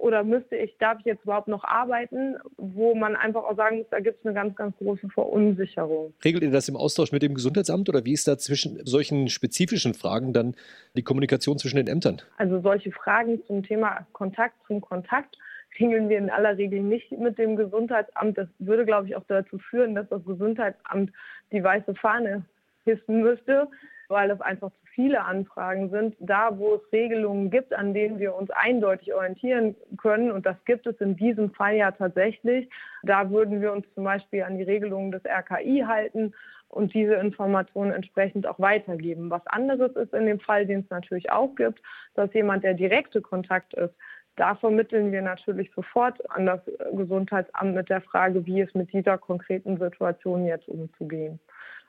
Oder 0.00 0.24
müsste 0.24 0.56
ich, 0.56 0.76
darf 0.78 0.98
ich 1.00 1.04
jetzt 1.04 1.24
überhaupt 1.24 1.46
noch 1.46 1.62
arbeiten? 1.62 2.36
Wo 2.56 2.94
man 2.94 3.16
einfach 3.16 3.44
auch 3.44 3.56
sagen 3.56 3.78
muss, 3.78 3.86
da 3.90 4.00
gibt 4.00 4.18
es 4.18 4.24
eine 4.24 4.34
ganz, 4.34 4.56
ganz 4.56 4.74
große 4.78 5.10
Verunsicherung. 5.10 6.14
Regelt 6.24 6.42
ihr 6.42 6.50
das 6.50 6.68
im 6.70 6.76
Austausch 6.76 7.12
mit 7.12 7.22
dem 7.22 7.34
Gesundheitsamt 7.34 7.88
oder 7.90 8.04
wie 8.06 8.14
ist 8.14 8.26
da 8.26 8.38
zwischen 8.38 8.84
solchen 8.86 9.28
spezifischen 9.28 9.92
Fragen 9.92 10.32
dann 10.32 10.54
die 10.96 11.02
Kommunikation 11.02 11.58
zwischen 11.58 11.76
den 11.76 11.86
Ämtern? 11.86 12.22
Also 12.38 12.60
solche 12.60 12.92
Fragen 12.92 13.44
zum 13.46 13.62
Thema 13.62 14.06
Kontakt 14.12 14.54
zum 14.66 14.80
Kontakt 14.80 15.36
regeln 15.78 16.08
wir 16.08 16.16
in 16.16 16.30
aller 16.30 16.56
Regel 16.56 16.80
nicht 16.80 17.12
mit 17.12 17.38
dem 17.38 17.56
Gesundheitsamt. 17.56 18.38
Das 18.38 18.48
würde, 18.58 18.86
glaube 18.86 19.06
ich, 19.06 19.16
auch 19.16 19.24
dazu 19.28 19.58
führen, 19.58 19.94
dass 19.94 20.08
das 20.08 20.24
Gesundheitsamt 20.24 21.12
die 21.52 21.62
weiße 21.62 21.94
Fahne 21.94 22.46
hissen 22.84 23.20
müsste, 23.20 23.68
weil 24.08 24.28
das 24.28 24.40
einfach 24.40 24.70
zu 24.70 24.86
viele 25.00 25.24
Anfragen 25.24 25.88
sind. 25.88 26.14
Da, 26.20 26.58
wo 26.58 26.74
es 26.74 26.92
Regelungen 26.92 27.50
gibt, 27.50 27.72
an 27.72 27.94
denen 27.94 28.18
wir 28.18 28.34
uns 28.34 28.50
eindeutig 28.50 29.14
orientieren 29.14 29.74
können, 29.96 30.30
und 30.30 30.44
das 30.44 30.56
gibt 30.66 30.86
es 30.86 31.00
in 31.00 31.16
diesem 31.16 31.52
Fall 31.52 31.76
ja 31.76 31.90
tatsächlich, 31.90 32.68
da 33.02 33.30
würden 33.30 33.62
wir 33.62 33.72
uns 33.72 33.86
zum 33.94 34.04
Beispiel 34.04 34.42
an 34.42 34.58
die 34.58 34.64
Regelungen 34.64 35.10
des 35.10 35.22
RKI 35.24 35.84
halten 35.86 36.34
und 36.68 36.92
diese 36.92 37.14
Informationen 37.14 37.92
entsprechend 37.92 38.46
auch 38.46 38.58
weitergeben. 38.58 39.30
Was 39.30 39.46
anderes 39.46 39.96
ist 39.96 40.12
in 40.12 40.26
dem 40.26 40.38
Fall, 40.38 40.66
den 40.66 40.80
es 40.80 40.90
natürlich 40.90 41.32
auch 41.32 41.54
gibt, 41.54 41.80
dass 42.14 42.32
jemand, 42.34 42.62
der 42.62 42.74
direkte 42.74 43.22
Kontakt 43.22 43.72
ist, 43.72 43.94
da 44.36 44.54
vermitteln 44.54 45.12
wir 45.12 45.22
natürlich 45.22 45.70
sofort 45.74 46.18
an 46.30 46.46
das 46.46 46.60
Gesundheitsamt 46.92 47.74
mit 47.74 47.88
der 47.88 48.02
Frage, 48.02 48.44
wie 48.44 48.60
es 48.60 48.74
mit 48.74 48.92
dieser 48.92 49.16
konkreten 49.16 49.78
Situation 49.78 50.44
jetzt 50.44 50.68
umzugehen. 50.68 51.40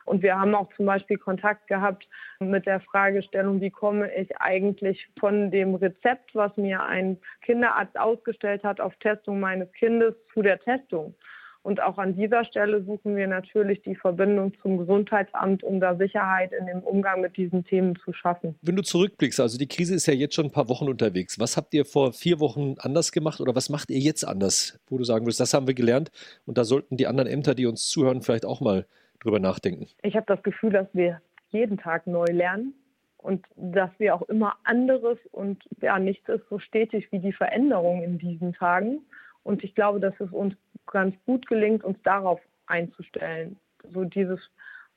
Und 0.06 0.24
wir 0.24 0.40
haben 0.40 0.56
auch 0.56 0.70
zum 0.76 0.86
Beispiel 0.86 1.18
Kontakt 1.18 1.68
gehabt 1.68 2.08
mit 2.40 2.66
der 2.66 2.80
Fragestellung, 2.82 3.62
wie 3.62 3.70
komme 3.70 4.14
ich 4.14 4.36
eigentlich 4.38 5.08
von 5.20 5.52
dem 5.52 5.76
Rezept, 5.76 6.34
was 6.34 6.56
mir 6.58 6.84
ein 6.84 7.18
Kinderarzt 7.42 7.98
ausgestellt 8.00 8.64
hat, 8.64 8.80
auf 8.80 8.96
Testung 8.98 9.40
meines 9.40 9.72
Kindes 9.74 10.16
zu 10.34 10.42
der 10.42 10.60
Testung. 10.60 11.16
Und 11.64 11.82
auch 11.82 12.00
an 12.00 12.16
dieser 12.16 12.44
Stelle 12.44 12.84
suchen 12.84 13.16
wir 13.16 13.28
natürlich 13.28 13.84
die 13.84 13.96
Verbindung 13.96 14.54
zum 14.64 14.80
Gesundheitsamt, 14.80 15.64
um 15.64 15.80
da 15.80 15.96
Sicherheit 15.96 16.52
in 16.54 16.66
dem 16.66 16.80
Umgang 16.80 17.22
mit 17.22 17.38
diesen 17.38 17.64
Themen 17.64 17.96
zu 18.04 18.14
schaffen. 18.14 18.56
Wenn 18.64 18.76
du 18.76 18.82
zurückblickst, 18.82 19.40
also 19.40 19.60
die 19.60 19.68
Krise 19.68 19.94
ist 19.94 20.08
ja 20.08 20.14
jetzt 20.14 20.34
schon 20.34 20.46
ein 20.46 20.52
paar 20.52 20.70
Wochen 20.70 20.90
unterwegs. 20.90 21.40
Was 21.40 21.58
habt 21.58 21.74
ihr 21.76 21.86
vor 21.86 22.14
vier 22.14 22.40
Wochen 22.40 22.76
anders 22.80 23.12
gemacht 23.12 23.40
oder 23.42 23.56
was 23.56 23.70
macht 23.70 23.92
ihr 23.92 24.00
jetzt 24.00 24.28
anders, 24.28 24.80
wo 24.88 24.98
du 24.98 25.04
sagen 25.04 25.26
würdest, 25.26 25.40
das 25.40 25.54
haben 25.54 25.68
wir 25.68 25.76
gelernt 25.76 26.10
und 26.46 26.58
da 26.58 26.64
sollten 26.64 26.98
die 26.98 27.06
anderen 27.06 27.30
Ämter, 27.30 27.54
die 27.54 27.68
uns 27.68 27.88
zuhören, 27.88 28.24
vielleicht 28.24 28.46
auch 28.46 28.60
mal 28.60 28.88
drüber 29.22 29.40
nachdenken? 29.40 29.88
Ich 30.02 30.16
habe 30.16 30.26
das 30.28 30.42
Gefühl, 30.44 30.72
dass 30.72 30.88
wir 30.94 31.22
jeden 31.50 31.78
Tag 31.78 32.08
neu 32.08 32.26
lernen 32.26 32.74
und 33.18 33.46
dass 33.56 33.92
wir 33.98 34.16
auch 34.16 34.24
immer 34.24 34.56
anderes 34.64 35.18
und 35.32 35.64
ja, 35.82 36.00
nichts 36.00 36.28
ist 36.28 36.48
so 36.50 36.60
stetig 36.60 37.12
wie 37.12 37.20
die 37.20 37.34
Veränderung 37.34 38.04
in 38.04 38.18
diesen 38.18 38.54
Tagen. 38.54 39.02
Und 39.44 39.64
ich 39.64 39.76
glaube, 39.76 40.00
dass 40.00 40.20
es 40.20 40.32
uns 40.32 40.56
ganz 40.88 41.16
gut 41.26 41.48
gelingt, 41.48 41.84
uns 41.84 41.98
darauf 42.04 42.40
einzustellen. 42.68 43.58
So 43.94 44.04
dieses 44.04 44.40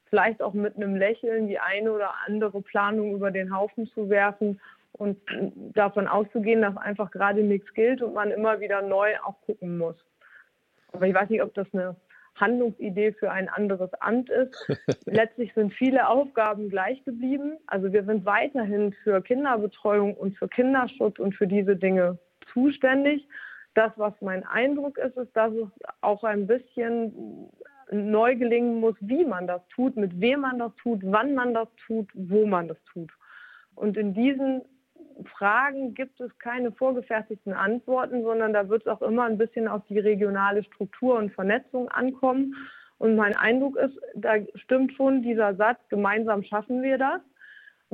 vielleicht 0.08 0.42
auch 0.42 0.52
mit 0.52 0.76
einem 0.76 0.96
Lächeln 0.96 1.48
die 1.48 1.58
eine 1.58 1.92
oder 1.92 2.14
andere 2.26 2.62
Planung 2.62 3.14
über 3.14 3.30
den 3.30 3.54
Haufen 3.54 3.86
zu 3.88 4.08
werfen 4.08 4.60
und 4.92 5.18
davon 5.74 6.06
auszugehen, 6.06 6.62
dass 6.62 6.76
einfach 6.76 7.10
gerade 7.10 7.42
nichts 7.42 7.72
gilt 7.74 8.00
und 8.00 8.14
man 8.14 8.30
immer 8.30 8.60
wieder 8.60 8.80
neu 8.82 9.18
auch 9.24 9.40
gucken 9.42 9.76
muss. 9.76 9.96
Aber 10.92 11.06
ich 11.08 11.14
weiß 11.14 11.30
nicht, 11.30 11.42
ob 11.42 11.52
das 11.54 11.66
eine 11.72 11.96
Handlungsidee 12.36 13.12
für 13.12 13.30
ein 13.30 13.48
anderes 13.48 13.92
Amt 14.00 14.30
ist. 14.30 14.78
Letztlich 15.06 15.52
sind 15.54 15.72
viele 15.74 16.08
Aufgaben 16.08 16.68
gleich 16.68 17.02
geblieben. 17.04 17.58
Also 17.66 17.92
wir 17.92 18.04
sind 18.04 18.24
weiterhin 18.24 18.92
für 19.04 19.22
Kinderbetreuung 19.22 20.14
und 20.14 20.36
für 20.36 20.48
Kinderschutz 20.48 21.18
und 21.18 21.34
für 21.34 21.46
diese 21.46 21.76
Dinge 21.76 22.18
zuständig. 22.52 23.26
Das, 23.74 23.92
was 23.96 24.14
mein 24.20 24.44
Eindruck 24.44 24.98
ist, 24.98 25.16
ist, 25.16 25.36
dass 25.36 25.52
es 25.52 25.68
auch 26.00 26.22
ein 26.24 26.46
bisschen 26.46 27.50
neu 27.90 28.36
gelingen 28.36 28.80
muss, 28.80 28.94
wie 29.00 29.24
man 29.24 29.46
das 29.46 29.66
tut, 29.68 29.96
mit 29.96 30.20
wem 30.20 30.40
man 30.40 30.58
das 30.58 30.74
tut, 30.76 31.00
wann 31.04 31.34
man 31.34 31.54
das 31.54 31.68
tut, 31.86 32.08
wo 32.14 32.46
man 32.46 32.68
das 32.68 32.78
tut. 32.92 33.10
Und 33.74 33.96
in 33.96 34.14
diesen 34.14 34.62
Fragen 35.36 35.94
gibt 35.94 36.20
es 36.20 36.36
keine 36.38 36.72
vorgefertigten 36.72 37.52
Antworten, 37.52 38.22
sondern 38.22 38.52
da 38.52 38.68
wird 38.68 38.82
es 38.82 38.88
auch 38.88 39.02
immer 39.02 39.24
ein 39.24 39.38
bisschen 39.38 39.68
auf 39.68 39.82
die 39.88 39.98
regionale 39.98 40.64
Struktur 40.64 41.16
und 41.16 41.32
Vernetzung 41.32 41.88
ankommen. 41.88 42.54
Und 42.98 43.16
mein 43.16 43.36
Eindruck 43.36 43.76
ist, 43.76 43.98
da 44.14 44.34
stimmt 44.54 44.92
schon 44.94 45.22
dieser 45.22 45.54
Satz, 45.56 45.78
gemeinsam 45.88 46.42
schaffen 46.42 46.82
wir 46.82 46.98
das 46.98 47.20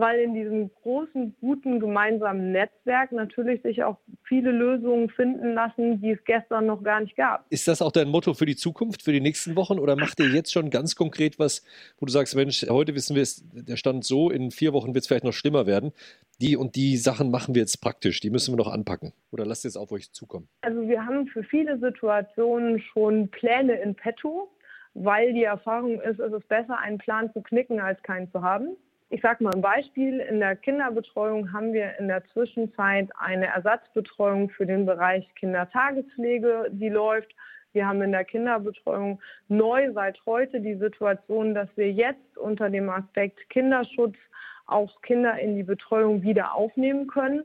weil 0.01 0.21
in 0.21 0.35
diesem 0.35 0.71
großen, 0.83 1.37
guten 1.41 1.79
gemeinsamen 1.79 2.53
Netzwerk 2.53 3.13
natürlich 3.13 3.63
sich 3.63 3.85
auch 3.85 3.99
viele 4.25 4.51
Lösungen 4.51 5.11
finden 5.11 5.55
lassen, 5.55 6.01
die 6.01 6.13
es 6.13 6.25
gestern 6.25 6.67
noch 6.67 6.83
gar 6.83 7.01
nicht 7.01 7.17
gab. 7.17 7.45
Ist 7.51 7.69
das 7.69 7.83
auch 7.83 7.93
dein 7.93 8.09
Motto 8.09 8.35
für 8.35 8.47
die 8.47 8.57
Zukunft, 8.57 9.03
für 9.03 9.13
die 9.13 9.21
nächsten 9.21 9.57
Wochen 9.57 9.79
oder 9.79 9.97
macht 9.97 10.19
ihr 10.21 10.29
jetzt 10.29 10.53
schon 10.53 10.71
ganz 10.71 10.97
konkret 10.97 11.39
was, 11.39 11.65
wo 11.99 12.07
du 12.07 12.13
sagst, 12.13 12.35
Mensch, 12.35 12.67
heute 12.69 12.95
wissen 12.95 13.15
wir 13.15 13.23
es, 13.23 13.45
der 13.53 13.77
Stand 13.77 14.05
so, 14.05 14.31
in 14.31 14.51
vier 14.51 14.73
Wochen 14.73 14.95
wird 14.95 15.03
es 15.03 15.09
vielleicht 15.09 15.25
noch 15.25 15.33
schlimmer 15.33 15.67
werden. 15.67 15.93
Die 16.41 16.57
und 16.57 16.75
die 16.75 16.97
Sachen 16.97 17.31
machen 17.31 17.55
wir 17.55 17.61
jetzt 17.61 17.83
praktisch, 17.83 18.21
die 18.21 18.31
müssen 18.31 18.53
wir 18.53 18.57
noch 18.57 18.73
anpacken. 18.73 19.13
Oder 19.31 19.45
lasst 19.45 19.65
jetzt 19.65 19.77
auf 19.77 19.93
euch 19.93 20.11
zukommen? 20.13 20.49
Also 20.63 20.89
wir 20.89 21.05
haben 21.05 21.27
für 21.27 21.43
viele 21.45 21.79
Situationen 21.79 22.81
schon 22.81 23.29
Pläne 23.29 23.75
in 23.75 23.95
petto, 23.95 24.51
weil 24.95 25.35
die 25.35 25.45
Erfahrung 25.45 26.01
ist, 26.01 26.19
es 26.19 26.33
ist 26.33 26.49
besser, 26.49 26.79
einen 26.79 26.99
Plan 26.99 27.31
zu 27.33 27.43
knicken, 27.43 27.79
als 27.81 28.03
keinen 28.03 28.31
zu 28.33 28.43
haben. 28.43 28.77
Ich 29.13 29.23
sage 29.23 29.43
mal 29.43 29.53
ein 29.53 29.61
Beispiel. 29.61 30.21
In 30.21 30.39
der 30.39 30.55
Kinderbetreuung 30.55 31.53
haben 31.53 31.73
wir 31.73 31.99
in 31.99 32.07
der 32.07 32.25
Zwischenzeit 32.27 33.09
eine 33.19 33.47
Ersatzbetreuung 33.47 34.51
für 34.51 34.67
den 34.67 34.87
Bereich 34.87 35.29
Kindertagespflege, 35.35 36.69
die 36.71 36.91
läuft. 36.91 37.35
Wir 37.73 37.89
haben 37.89 38.03
in 38.03 38.13
der 38.13 38.25
Kinderbetreuung 38.25 39.21
neu 39.49 39.93
seit 39.95 40.25
heute 40.27 40.61
die 40.61 40.77
Situation, 40.77 41.57
dass 41.57 41.69
wir 41.75 41.91
jetzt 41.91 42.39
unter 42.39 42.71
dem 42.71 42.89
Aspekt 42.89 43.51
Kinderschutz 43.51 44.15
auch 44.67 45.03
Kinder 45.03 45.37
in 45.41 45.57
die 45.57 45.65
Betreuung 45.65 46.23
wieder 46.23 46.55
aufnehmen 46.55 47.09
können. 47.09 47.43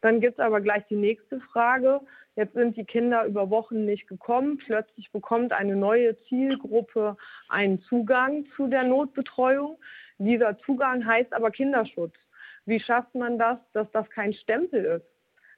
Dann 0.00 0.20
gibt 0.20 0.38
es 0.38 0.44
aber 0.44 0.60
gleich 0.60 0.86
die 0.86 0.94
nächste 0.94 1.40
Frage. 1.52 2.00
Jetzt 2.36 2.54
sind 2.54 2.76
die 2.76 2.84
Kinder 2.84 3.24
über 3.24 3.50
Wochen 3.50 3.84
nicht 3.84 4.06
gekommen. 4.06 4.58
Plötzlich 4.58 5.10
bekommt 5.10 5.52
eine 5.52 5.74
neue 5.74 6.16
Zielgruppe 6.28 7.16
einen 7.48 7.82
Zugang 7.82 8.44
zu 8.54 8.68
der 8.68 8.84
Notbetreuung. 8.84 9.78
Dieser 10.18 10.58
Zugang 10.58 11.06
heißt 11.06 11.32
aber 11.32 11.50
Kinderschutz. 11.50 12.14
Wie 12.66 12.80
schafft 12.80 13.14
man 13.14 13.38
das, 13.38 13.58
dass 13.72 13.90
das 13.92 14.08
kein 14.10 14.34
Stempel 14.34 14.84
ist? 14.84 15.06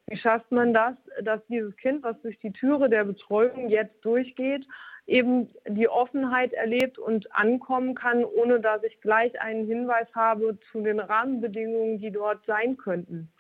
Wie 0.07 0.17
schafft 0.17 0.51
man 0.53 0.75
das, 0.75 0.97
dass 1.23 1.45
dieses 1.47 1.77
Kind, 1.77 2.03
was 2.03 2.21
durch 2.23 2.39
die 2.41 2.53
Türe 2.53 2.89
der 2.89 3.05
Betreuung 3.05 3.69
jetzt 3.69 4.05
durchgeht, 4.05 4.67
eben 5.07 5.49
die 5.67 5.89
Offenheit 5.89 6.53
erlebt 6.53 6.99
und 6.99 7.35
ankommen 7.35 7.95
kann, 7.95 8.25
ohne 8.25 8.61
dass 8.61 8.83
ich 8.85 9.01
gleich 9.01 9.41
einen 9.41 9.67
Hinweis 9.67 10.09
habe 10.15 10.59
zu 10.71 10.83
den 10.83 11.01
Rahmenbedingungen, 11.01 11.99
die 11.99 12.11
dort 12.11 12.45
sein 12.47 12.77
könnten. 12.77 13.31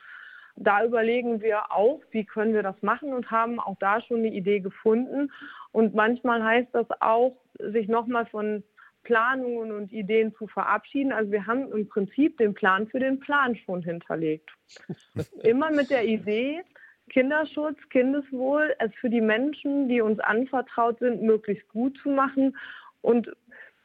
Da 0.56 0.84
überlegen 0.84 1.40
wir 1.40 1.72
auch, 1.72 2.00
wie 2.10 2.24
können 2.24 2.54
wir 2.54 2.62
das 2.62 2.80
machen 2.82 3.14
und 3.14 3.30
haben 3.30 3.60
auch 3.60 3.76
da 3.78 4.00
schon 4.00 4.18
eine 4.18 4.32
Idee 4.32 4.60
gefunden. 4.60 5.32
Und 5.72 5.94
manchmal 5.94 6.42
heißt 6.42 6.68
das 6.72 6.86
auch, 7.00 7.36
sich 7.58 7.88
nochmal 7.88 8.26
von 8.26 8.62
Planungen 9.02 9.72
und 9.72 9.92
Ideen 9.92 10.34
zu 10.34 10.46
verabschieden. 10.46 11.12
Also 11.12 11.32
wir 11.32 11.46
haben 11.46 11.70
im 11.72 11.88
Prinzip 11.88 12.36
den 12.38 12.54
Plan 12.54 12.86
für 12.88 13.00
den 13.00 13.18
Plan 13.20 13.56
schon 13.56 13.82
hinterlegt. 13.82 14.50
Immer 15.42 15.70
mit 15.70 15.90
der 15.90 16.04
Idee, 16.04 16.62
Kinderschutz, 17.10 17.76
Kindeswohl, 17.90 18.74
es 18.78 18.92
für 19.00 19.10
die 19.10 19.20
Menschen, 19.20 19.88
die 19.88 20.00
uns 20.00 20.20
anvertraut 20.20 20.98
sind, 21.00 21.22
möglichst 21.22 21.68
gut 21.68 21.98
zu 22.02 22.10
machen 22.10 22.56
und 23.00 23.30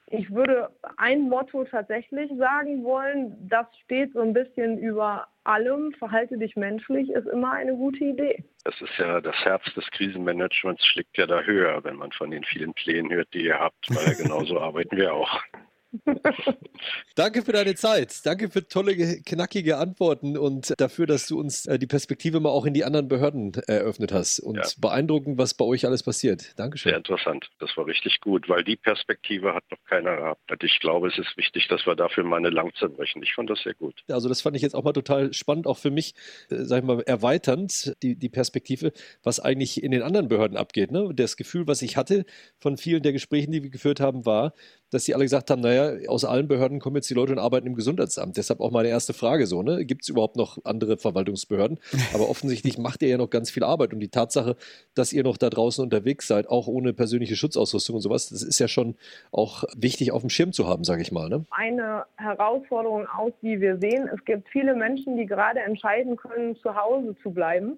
ich 0.07 0.31
würde 0.31 0.69
ein 0.97 1.29
Motto 1.29 1.63
tatsächlich 1.63 2.31
sagen 2.37 2.83
wollen, 2.83 3.35
das 3.49 3.65
steht 3.83 4.13
so 4.13 4.21
ein 4.21 4.33
bisschen 4.33 4.77
über 4.77 5.27
allem. 5.43 5.93
Verhalte 5.93 6.37
dich 6.37 6.55
menschlich 6.55 7.09
ist 7.09 7.27
immer 7.27 7.51
eine 7.53 7.75
gute 7.75 8.03
Idee. 8.03 8.43
Das 8.63 8.79
ist 8.81 8.97
ja 8.97 9.19
das 9.19 9.35
Herz 9.43 9.63
des 9.73 9.85
Krisenmanagements 9.91 10.85
schlägt 10.85 11.17
ja 11.17 11.25
da 11.25 11.41
höher, 11.41 11.83
wenn 11.83 11.95
man 11.95 12.11
von 12.11 12.29
den 12.29 12.43
vielen 12.43 12.73
Plänen 12.73 13.11
hört, 13.11 13.33
die 13.33 13.45
ihr 13.45 13.59
habt, 13.59 13.89
weil 13.89 14.15
genauso 14.15 14.59
arbeiten 14.61 14.95
wir 14.95 15.13
auch. 15.13 15.41
Danke 17.15 17.43
für 17.43 17.51
deine 17.51 17.75
Zeit. 17.75 18.25
Danke 18.25 18.49
für 18.49 18.67
tolle, 18.67 18.95
knackige 19.21 19.77
Antworten 19.77 20.37
und 20.37 20.73
dafür, 20.77 21.05
dass 21.05 21.27
du 21.27 21.39
uns 21.39 21.65
äh, 21.65 21.79
die 21.79 21.87
Perspektive 21.87 22.39
mal 22.39 22.49
auch 22.49 22.65
in 22.65 22.73
die 22.73 22.83
anderen 22.83 23.07
Behörden 23.07 23.53
eröffnet 23.67 24.11
hast. 24.11 24.39
Und 24.39 24.57
ja. 24.57 24.63
beeindruckend, 24.77 25.37
was 25.37 25.53
bei 25.53 25.65
euch 25.65 25.85
alles 25.85 26.03
passiert. 26.03 26.57
Dankeschön. 26.57 26.91
Sehr 26.91 26.97
interessant. 26.97 27.49
Das 27.59 27.75
war 27.77 27.85
richtig 27.85 28.21
gut, 28.21 28.49
weil 28.49 28.63
die 28.63 28.75
Perspektive 28.75 29.53
hat 29.53 29.63
noch 29.71 29.83
keiner 29.85 30.15
gehabt. 30.15 30.63
Ich 30.63 30.79
glaube, 30.79 31.07
es 31.07 31.17
ist 31.17 31.37
wichtig, 31.37 31.67
dass 31.67 31.85
wir 31.85 31.95
dafür 31.95 32.23
mal 32.23 32.37
eine 32.37 32.49
Lanze 32.49 32.89
brechen. 32.89 33.21
Ich 33.23 33.33
fand 33.33 33.49
das 33.49 33.61
sehr 33.61 33.73
gut. 33.73 34.03
Also, 34.09 34.29
das 34.29 34.41
fand 34.41 34.55
ich 34.55 34.61
jetzt 34.61 34.75
auch 34.75 34.83
mal 34.83 34.93
total 34.93 35.33
spannend, 35.33 35.67
auch 35.67 35.77
für 35.77 35.91
mich, 35.91 36.13
äh, 36.49 36.63
sag 36.63 36.79
ich 36.79 36.85
mal, 36.85 37.01
erweiternd, 37.01 37.95
die, 38.01 38.15
die 38.15 38.29
Perspektive, 38.29 38.91
was 39.23 39.39
eigentlich 39.39 39.83
in 39.83 39.91
den 39.91 40.01
anderen 40.01 40.27
Behörden 40.27 40.57
abgeht. 40.57 40.91
Ne? 40.91 41.11
Das 41.13 41.37
Gefühl, 41.37 41.67
was 41.67 41.81
ich 41.81 41.97
hatte 41.97 42.25
von 42.59 42.77
vielen 42.77 43.03
der 43.03 43.13
Gesprächen, 43.13 43.51
die 43.51 43.63
wir 43.63 43.69
geführt 43.69 43.99
haben, 43.99 44.25
war, 44.25 44.53
dass 44.95 45.03
sie 45.03 45.13
alle 45.13 45.25
gesagt 45.25 45.51
haben, 45.51 45.61
naja, 45.61 46.07
aus 46.07 46.23
allen 46.23 46.47
Behörden 46.47 46.79
kommen 46.79 46.95
jetzt 46.95 47.09
die 47.09 47.13
Leute 47.13 47.33
und 47.33 47.39
arbeiten 47.39 47.67
im 47.67 47.75
Gesundheitsamt. 47.75 48.37
Deshalb 48.37 48.61
auch 48.61 48.71
meine 48.71 48.87
erste 48.87 49.13
Frage 49.13 49.45
so, 49.45 49.61
ne? 49.61 49.85
Gibt 49.85 50.03
es 50.03 50.09
überhaupt 50.09 50.37
noch 50.37 50.57
andere 50.63 50.97
Verwaltungsbehörden? 50.97 51.79
Aber 52.13 52.29
offensichtlich 52.29 52.77
macht 52.77 53.01
ihr 53.01 53.09
ja 53.09 53.17
noch 53.17 53.29
ganz 53.29 53.51
viel 53.51 53.63
Arbeit. 53.63 53.93
Und 53.93 53.99
die 53.99 54.07
Tatsache, 54.07 54.55
dass 54.93 55.11
ihr 55.11 55.23
noch 55.23 55.35
da 55.35 55.49
draußen 55.49 55.83
unterwegs 55.83 56.27
seid, 56.27 56.47
auch 56.47 56.67
ohne 56.67 56.93
persönliche 56.93 57.35
Schutzausrüstung 57.35 57.97
und 57.97 58.01
sowas, 58.01 58.29
das 58.29 58.41
ist 58.41 58.57
ja 58.59 58.69
schon 58.69 58.95
auch 59.31 59.65
wichtig 59.75 60.13
auf 60.13 60.21
dem 60.21 60.29
Schirm 60.29 60.53
zu 60.53 60.65
haben, 60.65 60.85
sage 60.85 61.01
ich 61.01 61.11
mal. 61.11 61.27
Ne? 61.27 61.45
Eine 61.51 62.05
Herausforderung 62.15 63.05
aus, 63.07 63.33
die 63.41 63.59
wir 63.59 63.77
sehen, 63.79 64.09
es 64.13 64.23
gibt 64.23 64.47
viele 64.47 64.75
Menschen, 64.75 65.17
die 65.17 65.25
gerade 65.25 65.59
entscheiden 65.59 66.15
können, 66.15 66.55
zu 66.55 66.73
Hause 66.73 67.17
zu 67.21 67.31
bleiben. 67.31 67.77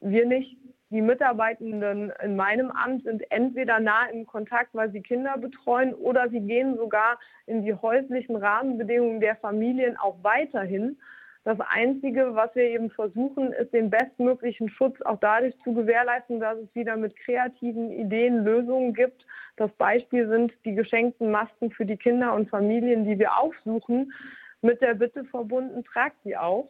Wir 0.00 0.26
nicht 0.26 0.56
die 0.92 1.00
Mitarbeitenden 1.00 2.12
in 2.22 2.36
meinem 2.36 2.70
Amt 2.70 3.04
sind 3.04 3.22
entweder 3.30 3.80
nah 3.80 4.04
im 4.12 4.26
Kontakt, 4.26 4.74
weil 4.74 4.90
sie 4.90 5.00
Kinder 5.00 5.38
betreuen, 5.38 5.94
oder 5.94 6.28
sie 6.28 6.40
gehen 6.40 6.76
sogar 6.76 7.18
in 7.46 7.62
die 7.62 7.74
häuslichen 7.74 8.36
Rahmenbedingungen 8.36 9.20
der 9.20 9.36
Familien 9.36 9.96
auch 9.96 10.16
weiterhin. 10.22 10.98
Das 11.44 11.58
Einzige, 11.60 12.34
was 12.34 12.54
wir 12.54 12.64
eben 12.64 12.90
versuchen, 12.90 13.52
ist 13.52 13.72
den 13.72 13.88
bestmöglichen 13.88 14.68
Schutz 14.68 15.00
auch 15.02 15.18
dadurch 15.18 15.56
zu 15.64 15.72
gewährleisten, 15.72 16.40
dass 16.40 16.58
es 16.58 16.74
wieder 16.74 16.96
mit 16.96 17.16
kreativen 17.16 17.90
Ideen 17.90 18.44
Lösungen 18.44 18.92
gibt. 18.92 19.24
Das 19.56 19.72
Beispiel 19.72 20.28
sind 20.28 20.52
die 20.66 20.74
geschenkten 20.74 21.30
Masken 21.30 21.70
für 21.70 21.86
die 21.86 21.96
Kinder 21.96 22.34
und 22.34 22.50
Familien, 22.50 23.06
die 23.06 23.18
wir 23.18 23.38
aufsuchen, 23.38 24.12
mit 24.60 24.82
der 24.82 24.94
Bitte 24.94 25.24
verbunden, 25.24 25.82
tragt 25.84 26.16
die 26.24 26.36
auch 26.36 26.68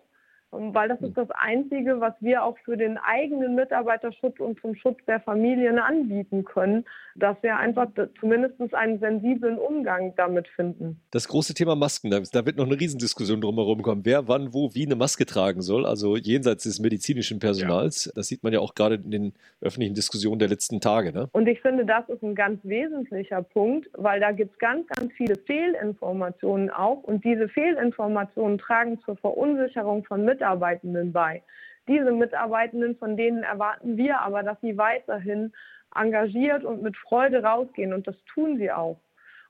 weil 0.53 0.89
das 0.89 1.01
ist 1.01 1.17
das 1.17 1.29
Einzige, 1.31 2.01
was 2.01 2.13
wir 2.21 2.45
auch 2.45 2.59
für 2.65 2.77
den 2.77 2.99
eigenen 2.99 3.55
Mitarbeiterschutz 3.55 4.39
und 4.39 4.61
zum 4.61 4.75
Schutz 4.75 4.99
der 5.07 5.21
Familien 5.21 5.79
anbieten 5.79 6.45
können, 6.45 6.85
dass 7.17 7.37
wir 7.43 7.57
einfach 7.57 7.89
zumindest 8.21 8.75
einen 8.75 8.99
sensiblen 8.99 9.59
Umgang 9.59 10.15
damit 10.17 10.49
finden. 10.49 11.01
Das 11.11 11.27
große 11.29 11.55
Thema 11.55 11.75
Masken, 11.75 12.11
da 12.11 12.47
wird 12.47 12.57
noch 12.57 12.67
eine 12.67 12.79
Riesendiskussion 12.79 13.41
drumherum 13.41 13.83
kommen, 13.83 14.03
wer 14.05 14.29
wann 14.29 14.53
wo 14.53 14.75
wie 14.75 14.85
eine 14.85 14.95
Maske 14.97 15.25
tragen 15.25 15.63
soll, 15.63 15.87
also 15.87 16.17
jenseits 16.17 16.65
des 16.65 16.81
medizinischen 16.81 17.39
Personals. 17.39 18.07
Ja. 18.07 18.13
Das 18.15 18.27
sieht 18.29 18.43
man 18.43 18.53
ja 18.53 18.61
auch 18.61 18.75
gerade 18.75 18.97
in 18.97 19.11
den 19.11 19.33
öffentlichen 19.63 19.95
Diskussionen 19.95 20.39
der 20.39 20.49
letzten 20.49 20.81
Tage. 20.81 21.13
Ne? 21.13 21.29
Und 21.33 21.49
ich 21.49 21.61
finde, 21.63 21.87
das 21.87 22.07
ist 22.09 22.23
ein 22.23 22.35
ganz 22.35 22.61
wesentlicher 22.63 23.43
Punkt, 23.43 23.89
weil 23.95 24.21
da 24.21 24.33
gibt 24.33 24.53
es 24.53 24.59
ganz, 24.59 24.87
ganz 24.89 25.13
viele 25.15 25.37
Fehlinformationen 25.37 26.71
auch 26.71 27.03
und 27.03 27.25
diese 27.25 27.49
Fehlinformationen 27.49 28.59
tragen 28.59 28.99
zur 29.05 29.17
Verunsicherung 29.17 30.05
von 30.05 30.25
Mitarbeitern 30.25 30.42
Mitarbeitenden 30.43 31.13
bei. 31.13 31.43
Diese 31.87 32.11
Mitarbeitenden, 32.11 32.97
von 32.97 33.17
denen 33.17 33.45
erwarten 33.45 33.97
wir 33.97 34.21
aber, 34.21 34.43
dass 34.43 34.61
sie 34.61 34.77
weiterhin 34.77 35.53
engagiert 35.95 36.65
und 36.65 36.83
mit 36.83 36.97
Freude 36.97 37.43
rausgehen 37.43 37.93
und 37.93 38.07
das 38.07 38.17
tun 38.35 38.59
sie 38.59 38.73
auch. 38.73 38.99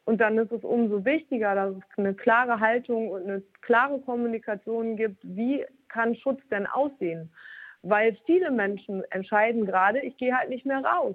Und 0.04 0.20
dann 0.20 0.36
ist 0.36 0.52
es 0.52 0.64
umso 0.64 1.04
wichtiger, 1.04 1.54
dass 1.54 1.76
es 1.76 1.98
eine 1.98 2.14
klare 2.14 2.60
Haltung 2.60 3.10
und 3.10 3.22
eine 3.22 3.42
klare 3.62 4.00
Kommunikation 4.00 4.96
gibt, 4.96 5.18
wie 5.22 5.64
kann 5.88 6.16
Schutz 6.16 6.40
denn 6.50 6.66
aussehen? 6.66 7.30
Weil 7.82 8.16
viele 8.26 8.50
Menschen 8.50 9.04
entscheiden 9.10 9.64
gerade, 9.64 10.00
ich 10.00 10.16
gehe 10.16 10.36
halt 10.36 10.50
nicht 10.50 10.66
mehr 10.66 10.84
raus. 10.84 11.14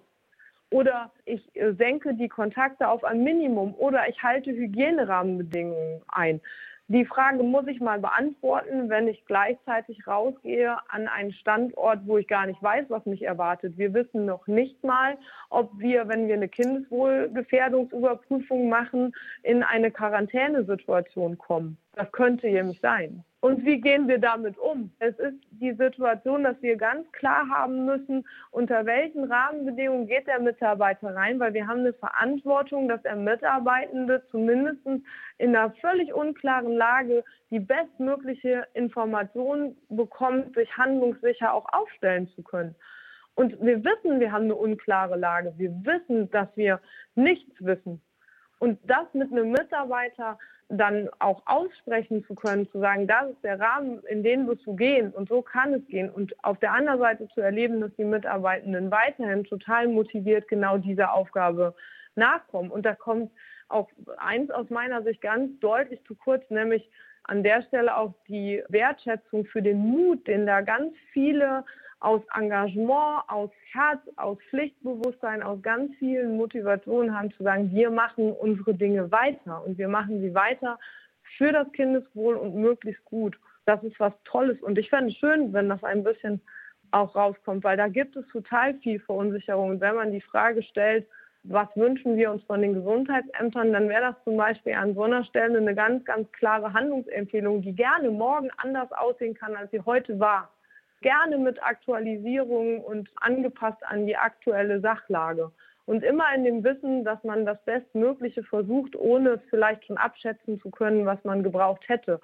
Oder 0.70 1.12
ich 1.26 1.42
senke 1.78 2.14
die 2.14 2.30
Kontakte 2.30 2.88
auf 2.88 3.04
ein 3.04 3.24
Minimum 3.24 3.74
oder 3.76 4.08
ich 4.10 4.22
halte 4.24 4.52
Hygienerahmenbedingungen 4.52 6.02
ein 6.08 6.42
Die 6.90 7.04
Frage 7.04 7.44
muss 7.44 7.68
ich 7.68 7.82
mal 7.82 8.00
beantworten, 8.00 8.90
wenn 8.90 9.10
ich 9.10 9.26
gleichzeitig 9.26 10.08
rausgehe 10.08 10.78
an 10.88 11.10
einen 11.10 11.34
Standort, 11.34 12.00
wo 12.06 12.18
ich 12.18 12.30
gar 12.30 12.46
nicht 12.46 12.64
weiß, 12.64 12.86
was 12.88 13.06
mich 13.06 13.24
erwartet. 13.24 13.78
Wir 13.78 13.94
wissen 13.94 14.26
noch 14.26 14.48
nicht 14.48 14.82
mal, 14.86 15.18
ob 15.50 15.70
wir, 15.78 16.08
wenn 16.08 16.30
wir 16.30 16.36
eine 16.36 16.48
Kindeswohlgefährdungsüberprüfung 16.48 18.70
machen, 18.70 19.14
in 19.44 19.64
eine 19.64 19.92
Quarantänesituation 19.92 21.38
kommen. 21.38 21.78
Das 21.94 22.10
könnte 22.14 22.48
nämlich 22.48 22.80
sein. 22.80 23.26
Und 23.48 23.64
wie 23.64 23.80
gehen 23.80 24.10
wir 24.10 24.18
damit 24.18 24.58
um? 24.58 24.92
Es 25.00 25.18
ist 25.20 25.38
die 25.52 25.72
Situation, 25.72 26.44
dass 26.44 26.62
wir 26.62 26.76
ganz 26.76 27.10
klar 27.14 27.48
haben 27.48 27.86
müssen, 27.86 28.28
unter 28.52 28.86
welchen 28.86 29.24
Rahmenbedingungen 29.24 30.06
geht 30.06 30.28
der 30.28 30.42
Mitarbeiter 30.42 31.16
rein, 31.16 31.40
weil 31.40 31.54
wir 31.54 31.66
haben 31.66 31.80
eine 31.80 31.94
Verantwortung, 31.94 32.90
dass 32.90 33.02
der 33.04 33.16
Mitarbeitende 33.16 34.22
zumindest 34.32 34.82
in 35.38 35.56
einer 35.56 35.72
völlig 35.80 36.14
unklaren 36.14 36.74
Lage 36.74 37.24
die 37.50 37.62
bestmögliche 37.62 38.68
Information 38.74 39.78
bekommt, 39.88 40.54
sich 40.54 40.70
handlungssicher 40.76 41.54
auch 41.54 41.72
aufstellen 41.72 42.28
zu 42.36 42.44
können. 42.44 42.76
Und 43.36 43.62
wir 43.62 43.82
wissen, 43.82 44.20
wir 44.20 44.34
haben 44.34 44.44
eine 44.44 44.56
unklare 44.56 45.16
Lage. 45.16 45.54
Wir 45.56 45.72
wissen, 45.86 46.30
dass 46.32 46.50
wir 46.58 46.82
nichts 47.16 47.56
wissen. 47.60 48.02
Und 48.60 48.80
das 48.88 49.14
mit 49.14 49.32
einem 49.32 49.52
Mitarbeiter 49.52 50.38
dann 50.70 51.10
auch 51.20 51.42
aussprechen 51.46 52.26
zu 52.26 52.36
können, 52.36 52.70
zu 52.70 52.80
sagen, 52.80 53.08
das 53.08 53.32
ist 53.32 53.44
der 53.44 53.60
Rahmen, 53.60 54.04
in 54.10 54.22
den 54.22 54.44
musst 54.46 54.66
du 54.66 54.76
gehen 54.76 55.12
und 55.12 55.30
so 55.30 55.42
kann 55.42 55.74
es 55.74 55.88
gehen. 55.88 56.10
Und 56.10 56.36
auf 56.44 56.60
der 56.60 56.74
anderen 56.74 57.00
Seite 57.00 57.28
zu 57.30 57.42
erleben, 57.42 57.80
dass 57.80 57.96
die 57.96 58.04
Mitarbeitenden 58.04 58.92
weiterhin 58.92 59.46
total 59.46 59.88
motiviert 59.88 60.48
genau 60.48 60.78
dieser 60.78 61.14
Aufgabe 61.14 61.74
nachkommen. 62.16 62.70
Und 62.70 62.86
da 62.86 62.96
kommt 62.96 63.32
auch 63.70 63.90
eins 64.18 64.52
aus 64.52 64.70
meiner 64.70 65.04
Sicht 65.04 65.22
ganz 65.22 65.58
deutlich 65.60 66.04
zu 66.06 66.16
kurz, 66.16 66.44
nämlich 66.50 66.90
an 67.24 67.44
der 67.44 67.62
Stelle 67.64 67.96
auch 67.96 68.14
die 68.28 68.64
Wertschätzung 68.70 69.46
für 69.46 69.62
den 69.62 69.78
Mut, 69.78 70.28
den 70.28 70.46
da 70.46 70.62
ganz 70.62 70.94
viele 71.12 71.64
aus 72.00 72.22
Engagement, 72.36 73.24
aus 73.28 73.50
Herz, 73.72 74.00
aus 74.18 74.38
Pflichtbewusstsein, 74.50 75.42
aus 75.42 75.62
ganz 75.62 75.96
vielen 75.98 76.38
Motivationen 76.38 77.18
haben 77.18 77.32
zu 77.32 77.44
sagen, 77.44 77.72
wir 77.72 77.90
machen 77.90 78.32
unsere 78.34 78.74
Dinge 78.74 79.12
weiter 79.12 79.64
und 79.66 79.78
wir 79.78 79.88
machen 79.88 80.22
sie 80.22 80.34
weiter 80.34 80.78
für 81.38 81.52
das 81.52 81.72
Kindeswohl 81.72 82.36
und 82.36 82.56
möglichst 82.56 83.04
gut. 83.06 83.38
Das 83.66 83.84
ist 83.84 84.00
was 84.00 84.14
Tolles 84.26 84.62
und 84.62 84.78
ich 84.78 84.90
fände 84.90 85.12
es 85.12 85.18
schön, 85.18 85.52
wenn 85.54 85.70
das 85.70 85.84
ein 85.84 86.04
bisschen 86.04 86.42
auch 86.92 87.16
rauskommt, 87.16 87.64
weil 87.64 87.78
da 87.78 87.88
gibt 87.88 88.16
es 88.16 88.26
total 88.30 88.76
viel 88.76 89.00
Verunsicherung. 89.00 89.72
Und 89.72 89.82
wenn 89.82 89.96
man 89.96 90.12
die 90.12 90.22
Frage 90.22 90.64
stellt, 90.64 91.06
was 91.44 91.68
wünschen 91.76 92.16
wir 92.16 92.32
uns 92.32 92.44
von 92.44 92.62
den 92.62 92.74
Gesundheitsämtern, 92.74 93.74
dann 93.74 93.90
wäre 93.90 94.02
das 94.02 94.24
zum 94.24 94.38
Beispiel 94.38 94.74
an 94.74 94.94
so 94.96 95.04
einer 95.04 95.24
Stelle 95.26 95.58
eine 95.58 95.76
ganz, 95.76 96.06
ganz 96.06 96.32
klare 96.32 96.72
Handlungsempfehlung, 96.72 97.62
die 97.62 97.74
gerne 97.74 98.10
morgen 98.10 98.50
anders 98.58 98.92
aussehen 98.92 99.34
kann, 99.34 99.56
als 99.56 99.72
sie 99.72 99.82
heute 99.82 100.20
war 100.20 100.50
gerne 101.02 101.38
mit 101.38 101.62
Aktualisierungen 101.62 102.80
und 102.82 103.10
angepasst 103.18 103.84
an 103.86 104.06
die 104.06 104.18
aktuelle 104.18 104.82
Sachlage. 104.82 105.52
Und 105.86 106.04
immer 106.04 106.34
in 106.36 106.44
dem 106.44 106.64
Wissen, 106.64 107.06
dass 107.06 107.24
man 107.24 107.46
das 107.46 107.64
Bestmögliche 107.64 108.44
versucht, 108.44 108.96
ohne 108.96 109.40
vielleicht 109.50 109.86
schon 109.86 109.98
abschätzen 109.98 110.60
zu 110.60 110.70
können, 110.70 111.06
was 111.06 111.24
man 111.24 111.44
gebraucht 111.44 111.88
hätte. 111.88 112.20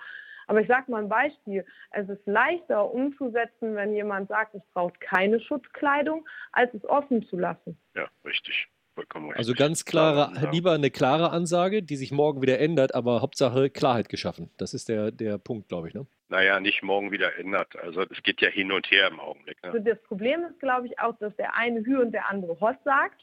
Aber 0.47 0.59
ich 0.59 0.67
sage 0.67 0.91
mal 0.91 1.01
ein 1.01 1.09
Beispiel. 1.09 1.65
Es 1.91 2.09
ist 2.09 2.25
leichter 2.25 2.91
umzusetzen, 2.91 3.75
wenn 3.75 3.93
jemand 3.93 4.27
sagt, 4.27 4.55
es 4.55 4.65
braucht 4.73 4.99
keine 4.99 5.39
Schutzkleidung, 5.39 6.27
als 6.51 6.73
es 6.73 6.83
offen 6.85 7.25
zu 7.27 7.37
lassen. 7.37 7.77
Ja, 7.95 8.07
richtig. 8.25 8.67
Vollkommen 8.95 9.25
richtig. 9.27 9.39
Also 9.39 9.53
ganz 9.53 9.85
klare, 9.85 10.33
ja. 10.35 10.51
lieber 10.51 10.73
eine 10.73 10.91
klare 10.91 11.31
Ansage, 11.31 11.83
die 11.83 11.95
sich 11.95 12.11
morgen 12.11 12.41
wieder 12.41 12.59
ändert, 12.59 12.93
aber 12.93 13.21
Hauptsache 13.21 13.69
Klarheit 13.69 14.09
geschaffen. 14.09 14.49
Das 14.57 14.73
ist 14.73 14.89
der, 14.89 15.11
der 15.11 15.37
Punkt, 15.37 15.69
glaube 15.69 15.87
ich. 15.87 15.93
Ne? 15.93 16.05
naja, 16.33 16.59
nicht 16.59 16.81
morgen 16.81 17.11
wieder 17.11 17.37
ändert. 17.37 17.75
Also 17.79 18.01
es 18.01 18.23
geht 18.23 18.41
ja 18.41 18.49
hin 18.49 18.71
und 18.71 18.89
her 18.89 19.07
im 19.07 19.19
Augenblick. 19.19 19.61
Ne? 19.63 19.71
Also 19.71 19.85
das 19.85 20.01
Problem 20.01 20.43
ist, 20.45 20.59
glaube 20.59 20.87
ich, 20.87 20.99
auch, 20.99 21.15
dass 21.19 21.35
der 21.35 21.55
eine 21.55 21.85
Hü 21.85 22.01
und 22.01 22.11
der 22.11 22.27
andere 22.27 22.59
Hoss 22.59 22.75
sagt. 22.83 23.21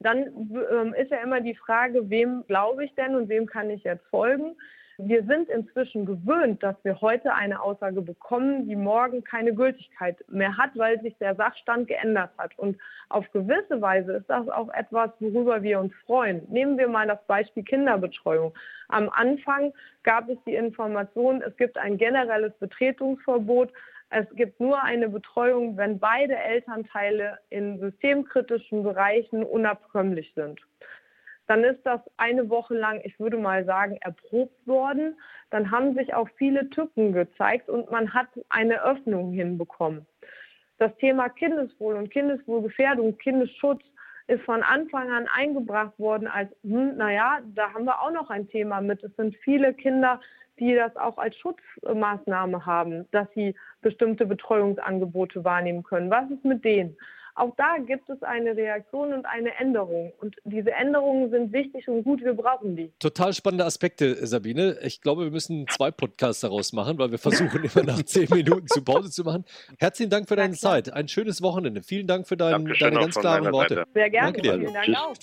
Dann 0.00 0.50
ähm, 0.70 0.92
ist 0.94 1.10
ja 1.10 1.22
immer 1.22 1.40
die 1.40 1.54
Frage, 1.54 2.10
wem 2.10 2.44
glaube 2.46 2.84
ich 2.84 2.94
denn 2.94 3.14
und 3.16 3.30
wem 3.30 3.46
kann 3.46 3.70
ich 3.70 3.84
jetzt 3.84 4.06
folgen? 4.08 4.56
Wir 5.04 5.24
sind 5.24 5.48
inzwischen 5.48 6.06
gewöhnt, 6.06 6.62
dass 6.62 6.76
wir 6.84 7.00
heute 7.00 7.34
eine 7.34 7.60
Aussage 7.60 8.02
bekommen, 8.02 8.68
die 8.68 8.76
morgen 8.76 9.24
keine 9.24 9.52
Gültigkeit 9.52 10.16
mehr 10.28 10.56
hat, 10.56 10.70
weil 10.76 11.00
sich 11.00 11.16
der 11.18 11.34
Sachstand 11.34 11.88
geändert 11.88 12.30
hat. 12.38 12.56
Und 12.56 12.78
auf 13.08 13.28
gewisse 13.32 13.80
Weise 13.80 14.12
ist 14.12 14.30
das 14.30 14.48
auch 14.48 14.72
etwas, 14.72 15.10
worüber 15.18 15.62
wir 15.62 15.80
uns 15.80 15.92
freuen. 16.06 16.42
Nehmen 16.48 16.78
wir 16.78 16.88
mal 16.88 17.08
das 17.08 17.24
Beispiel 17.26 17.64
Kinderbetreuung. 17.64 18.54
Am 18.88 19.08
Anfang 19.08 19.72
gab 20.04 20.28
es 20.28 20.38
die 20.46 20.54
Information, 20.54 21.42
es 21.42 21.56
gibt 21.56 21.76
ein 21.78 21.96
generelles 21.96 22.52
Betretungsverbot. 22.60 23.72
Es 24.10 24.28
gibt 24.36 24.60
nur 24.60 24.80
eine 24.82 25.08
Betreuung, 25.08 25.76
wenn 25.78 25.98
beide 25.98 26.36
Elternteile 26.36 27.38
in 27.50 27.80
systemkritischen 27.80 28.84
Bereichen 28.84 29.42
unabkömmlich 29.42 30.32
sind 30.36 30.60
dann 31.52 31.64
ist 31.64 31.84
das 31.84 32.00
eine 32.16 32.48
Woche 32.48 32.72
lang, 32.72 33.02
ich 33.04 33.20
würde 33.20 33.36
mal 33.36 33.66
sagen, 33.66 33.98
erprobt 34.00 34.66
worden. 34.66 35.20
Dann 35.50 35.70
haben 35.70 35.94
sich 35.94 36.14
auch 36.14 36.30
viele 36.38 36.70
Tücken 36.70 37.12
gezeigt 37.12 37.68
und 37.68 37.90
man 37.90 38.14
hat 38.14 38.28
eine 38.48 38.82
Öffnung 38.82 39.32
hinbekommen. 39.32 40.06
Das 40.78 40.96
Thema 40.96 41.28
Kindeswohl 41.28 41.96
und 41.96 42.10
Kindeswohlgefährdung, 42.10 43.18
Kindesschutz 43.18 43.82
ist 44.28 44.42
von 44.44 44.62
Anfang 44.62 45.10
an 45.10 45.28
eingebracht 45.28 45.98
worden 45.98 46.26
als, 46.26 46.48
hm, 46.62 46.96
naja, 46.96 47.40
da 47.54 47.74
haben 47.74 47.84
wir 47.84 48.00
auch 48.00 48.12
noch 48.12 48.30
ein 48.30 48.48
Thema 48.48 48.80
mit. 48.80 49.04
Es 49.04 49.14
sind 49.16 49.36
viele 49.44 49.74
Kinder, 49.74 50.22
die 50.58 50.74
das 50.74 50.96
auch 50.96 51.18
als 51.18 51.36
Schutzmaßnahme 51.36 52.64
haben, 52.64 53.06
dass 53.10 53.28
sie 53.34 53.54
bestimmte 53.82 54.24
Betreuungsangebote 54.24 55.44
wahrnehmen 55.44 55.82
können. 55.82 56.10
Was 56.10 56.30
ist 56.30 56.46
mit 56.46 56.64
denen? 56.64 56.96
Auch 57.34 57.54
da 57.56 57.78
gibt 57.78 58.08
es 58.10 58.22
eine 58.22 58.56
Reaktion 58.56 59.12
und 59.12 59.24
eine 59.24 59.54
Änderung. 59.58 60.12
Und 60.20 60.36
diese 60.44 60.72
Änderungen 60.72 61.30
sind 61.30 61.52
wichtig 61.52 61.88
und 61.88 62.04
gut, 62.04 62.22
wir 62.22 62.34
brauchen 62.34 62.76
die. 62.76 62.92
Total 62.98 63.32
spannende 63.32 63.64
Aspekte, 63.64 64.26
Sabine. 64.26 64.78
Ich 64.82 65.00
glaube, 65.00 65.24
wir 65.24 65.30
müssen 65.30 65.66
zwei 65.68 65.90
Podcasts 65.90 66.42
daraus 66.42 66.72
machen, 66.72 66.98
weil 66.98 67.10
wir 67.10 67.18
versuchen 67.18 67.64
immer 67.74 67.84
nach 67.84 68.02
zehn 68.02 68.28
Minuten 68.30 68.66
zu 68.68 68.84
Pause 68.84 69.10
zu 69.10 69.24
machen. 69.24 69.44
Herzlichen 69.78 70.10
Dank 70.10 70.28
für 70.28 70.36
deine 70.36 70.54
Zeit. 70.54 70.92
Ein 70.92 71.08
schönes 71.08 71.42
Wochenende. 71.42 71.82
Vielen 71.82 72.06
Dank 72.06 72.28
für 72.28 72.36
dein, 72.36 72.66
deine 72.78 73.00
ganz 73.00 73.14
klaren 73.14 73.50
Worte. 73.52 73.84
Sehr 73.94 74.10
gerne. 74.10 74.32
Danke 74.32 74.42
dir. 74.42 74.58
Vielen 74.58 74.74
Dank 74.74 74.84
Tschüss. 74.84 74.96
auch. 74.96 75.16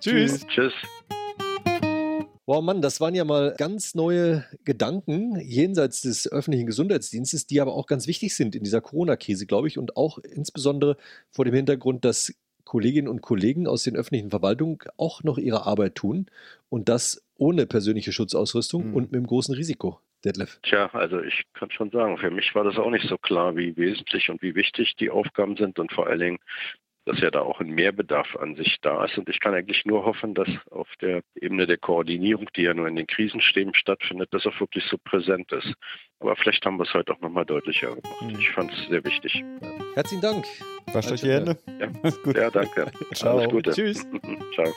Tschüss. 0.00 0.46
Tschüss. 0.46 0.46
Tschüss. 0.46 1.17
Wow, 2.48 2.62
Mann, 2.62 2.80
das 2.80 2.98
waren 2.98 3.14
ja 3.14 3.26
mal 3.26 3.54
ganz 3.58 3.94
neue 3.94 4.42
Gedanken 4.64 5.38
jenseits 5.38 6.00
des 6.00 6.32
öffentlichen 6.32 6.64
Gesundheitsdienstes, 6.64 7.46
die 7.46 7.60
aber 7.60 7.74
auch 7.74 7.86
ganz 7.86 8.06
wichtig 8.06 8.34
sind 8.34 8.56
in 8.56 8.64
dieser 8.64 8.80
Corona-Krise, 8.80 9.44
glaube 9.44 9.68
ich, 9.68 9.76
und 9.76 9.98
auch 9.98 10.16
insbesondere 10.16 10.96
vor 11.30 11.44
dem 11.44 11.52
Hintergrund, 11.52 12.06
dass 12.06 12.34
Kolleginnen 12.64 13.08
und 13.08 13.20
Kollegen 13.20 13.66
aus 13.66 13.82
den 13.82 13.96
öffentlichen 13.96 14.30
Verwaltungen 14.30 14.78
auch 14.96 15.22
noch 15.24 15.36
ihre 15.36 15.66
Arbeit 15.66 15.96
tun 15.96 16.30
und 16.70 16.88
das 16.88 17.22
ohne 17.36 17.66
persönliche 17.66 18.12
Schutzausrüstung 18.12 18.88
mhm. 18.88 18.94
und 18.94 19.12
mit 19.12 19.18
einem 19.18 19.26
großen 19.26 19.54
Risiko. 19.54 20.00
Detlef. 20.24 20.58
Tja, 20.62 20.88
also 20.94 21.20
ich 21.20 21.42
kann 21.52 21.70
schon 21.70 21.90
sagen, 21.90 22.16
für 22.16 22.30
mich 22.30 22.54
war 22.54 22.64
das 22.64 22.78
auch 22.78 22.90
nicht 22.90 23.06
so 23.08 23.18
klar, 23.18 23.56
wie 23.56 23.76
wesentlich 23.76 24.30
und 24.30 24.40
wie 24.40 24.54
wichtig 24.54 24.96
die 24.98 25.10
Aufgaben 25.10 25.56
sind 25.56 25.78
und 25.78 25.92
vor 25.92 26.06
allen 26.06 26.18
Dingen, 26.18 26.38
dass 27.08 27.20
ja 27.20 27.30
da 27.30 27.40
auch 27.40 27.60
ein 27.60 27.70
Mehrbedarf 27.70 28.36
an 28.36 28.54
sich 28.54 28.76
da 28.82 29.04
ist. 29.06 29.16
Und 29.16 29.28
ich 29.30 29.40
kann 29.40 29.54
eigentlich 29.54 29.86
nur 29.86 30.04
hoffen, 30.04 30.34
dass 30.34 30.48
auf 30.70 30.88
der 31.00 31.22
Ebene 31.34 31.66
der 31.66 31.78
Koordinierung, 31.78 32.48
die 32.54 32.62
ja 32.62 32.74
nur 32.74 32.86
in 32.86 32.96
den 32.96 33.06
Krisenstäben 33.06 33.74
stattfindet, 33.74 34.28
das 34.32 34.46
auch 34.46 34.60
wirklich 34.60 34.84
so 34.84 34.98
präsent 34.98 35.50
ist. 35.52 35.72
Aber 36.20 36.36
vielleicht 36.36 36.64
haben 36.66 36.76
wir 36.76 36.84
es 36.84 36.92
heute 36.92 37.12
auch 37.14 37.20
nochmal 37.20 37.46
deutlicher 37.46 37.94
gemacht. 37.94 38.22
Mhm. 38.22 38.38
Ich 38.38 38.50
fand 38.50 38.70
es 38.72 38.88
sehr 38.88 39.02
wichtig. 39.04 39.42
Herzlichen 39.94 40.20
Dank. 40.20 40.44
Wascht 40.92 41.10
euch 41.10 41.22
die 41.22 41.30
Hände. 41.30 41.58
Ja, 41.80 42.32
ja 42.32 42.50
danke. 42.50 42.90
Ciao. 43.14 43.38
Alles 43.38 43.50
Gute. 43.50 43.70
Tschüss. 43.70 44.06
Ciao. 44.54 44.72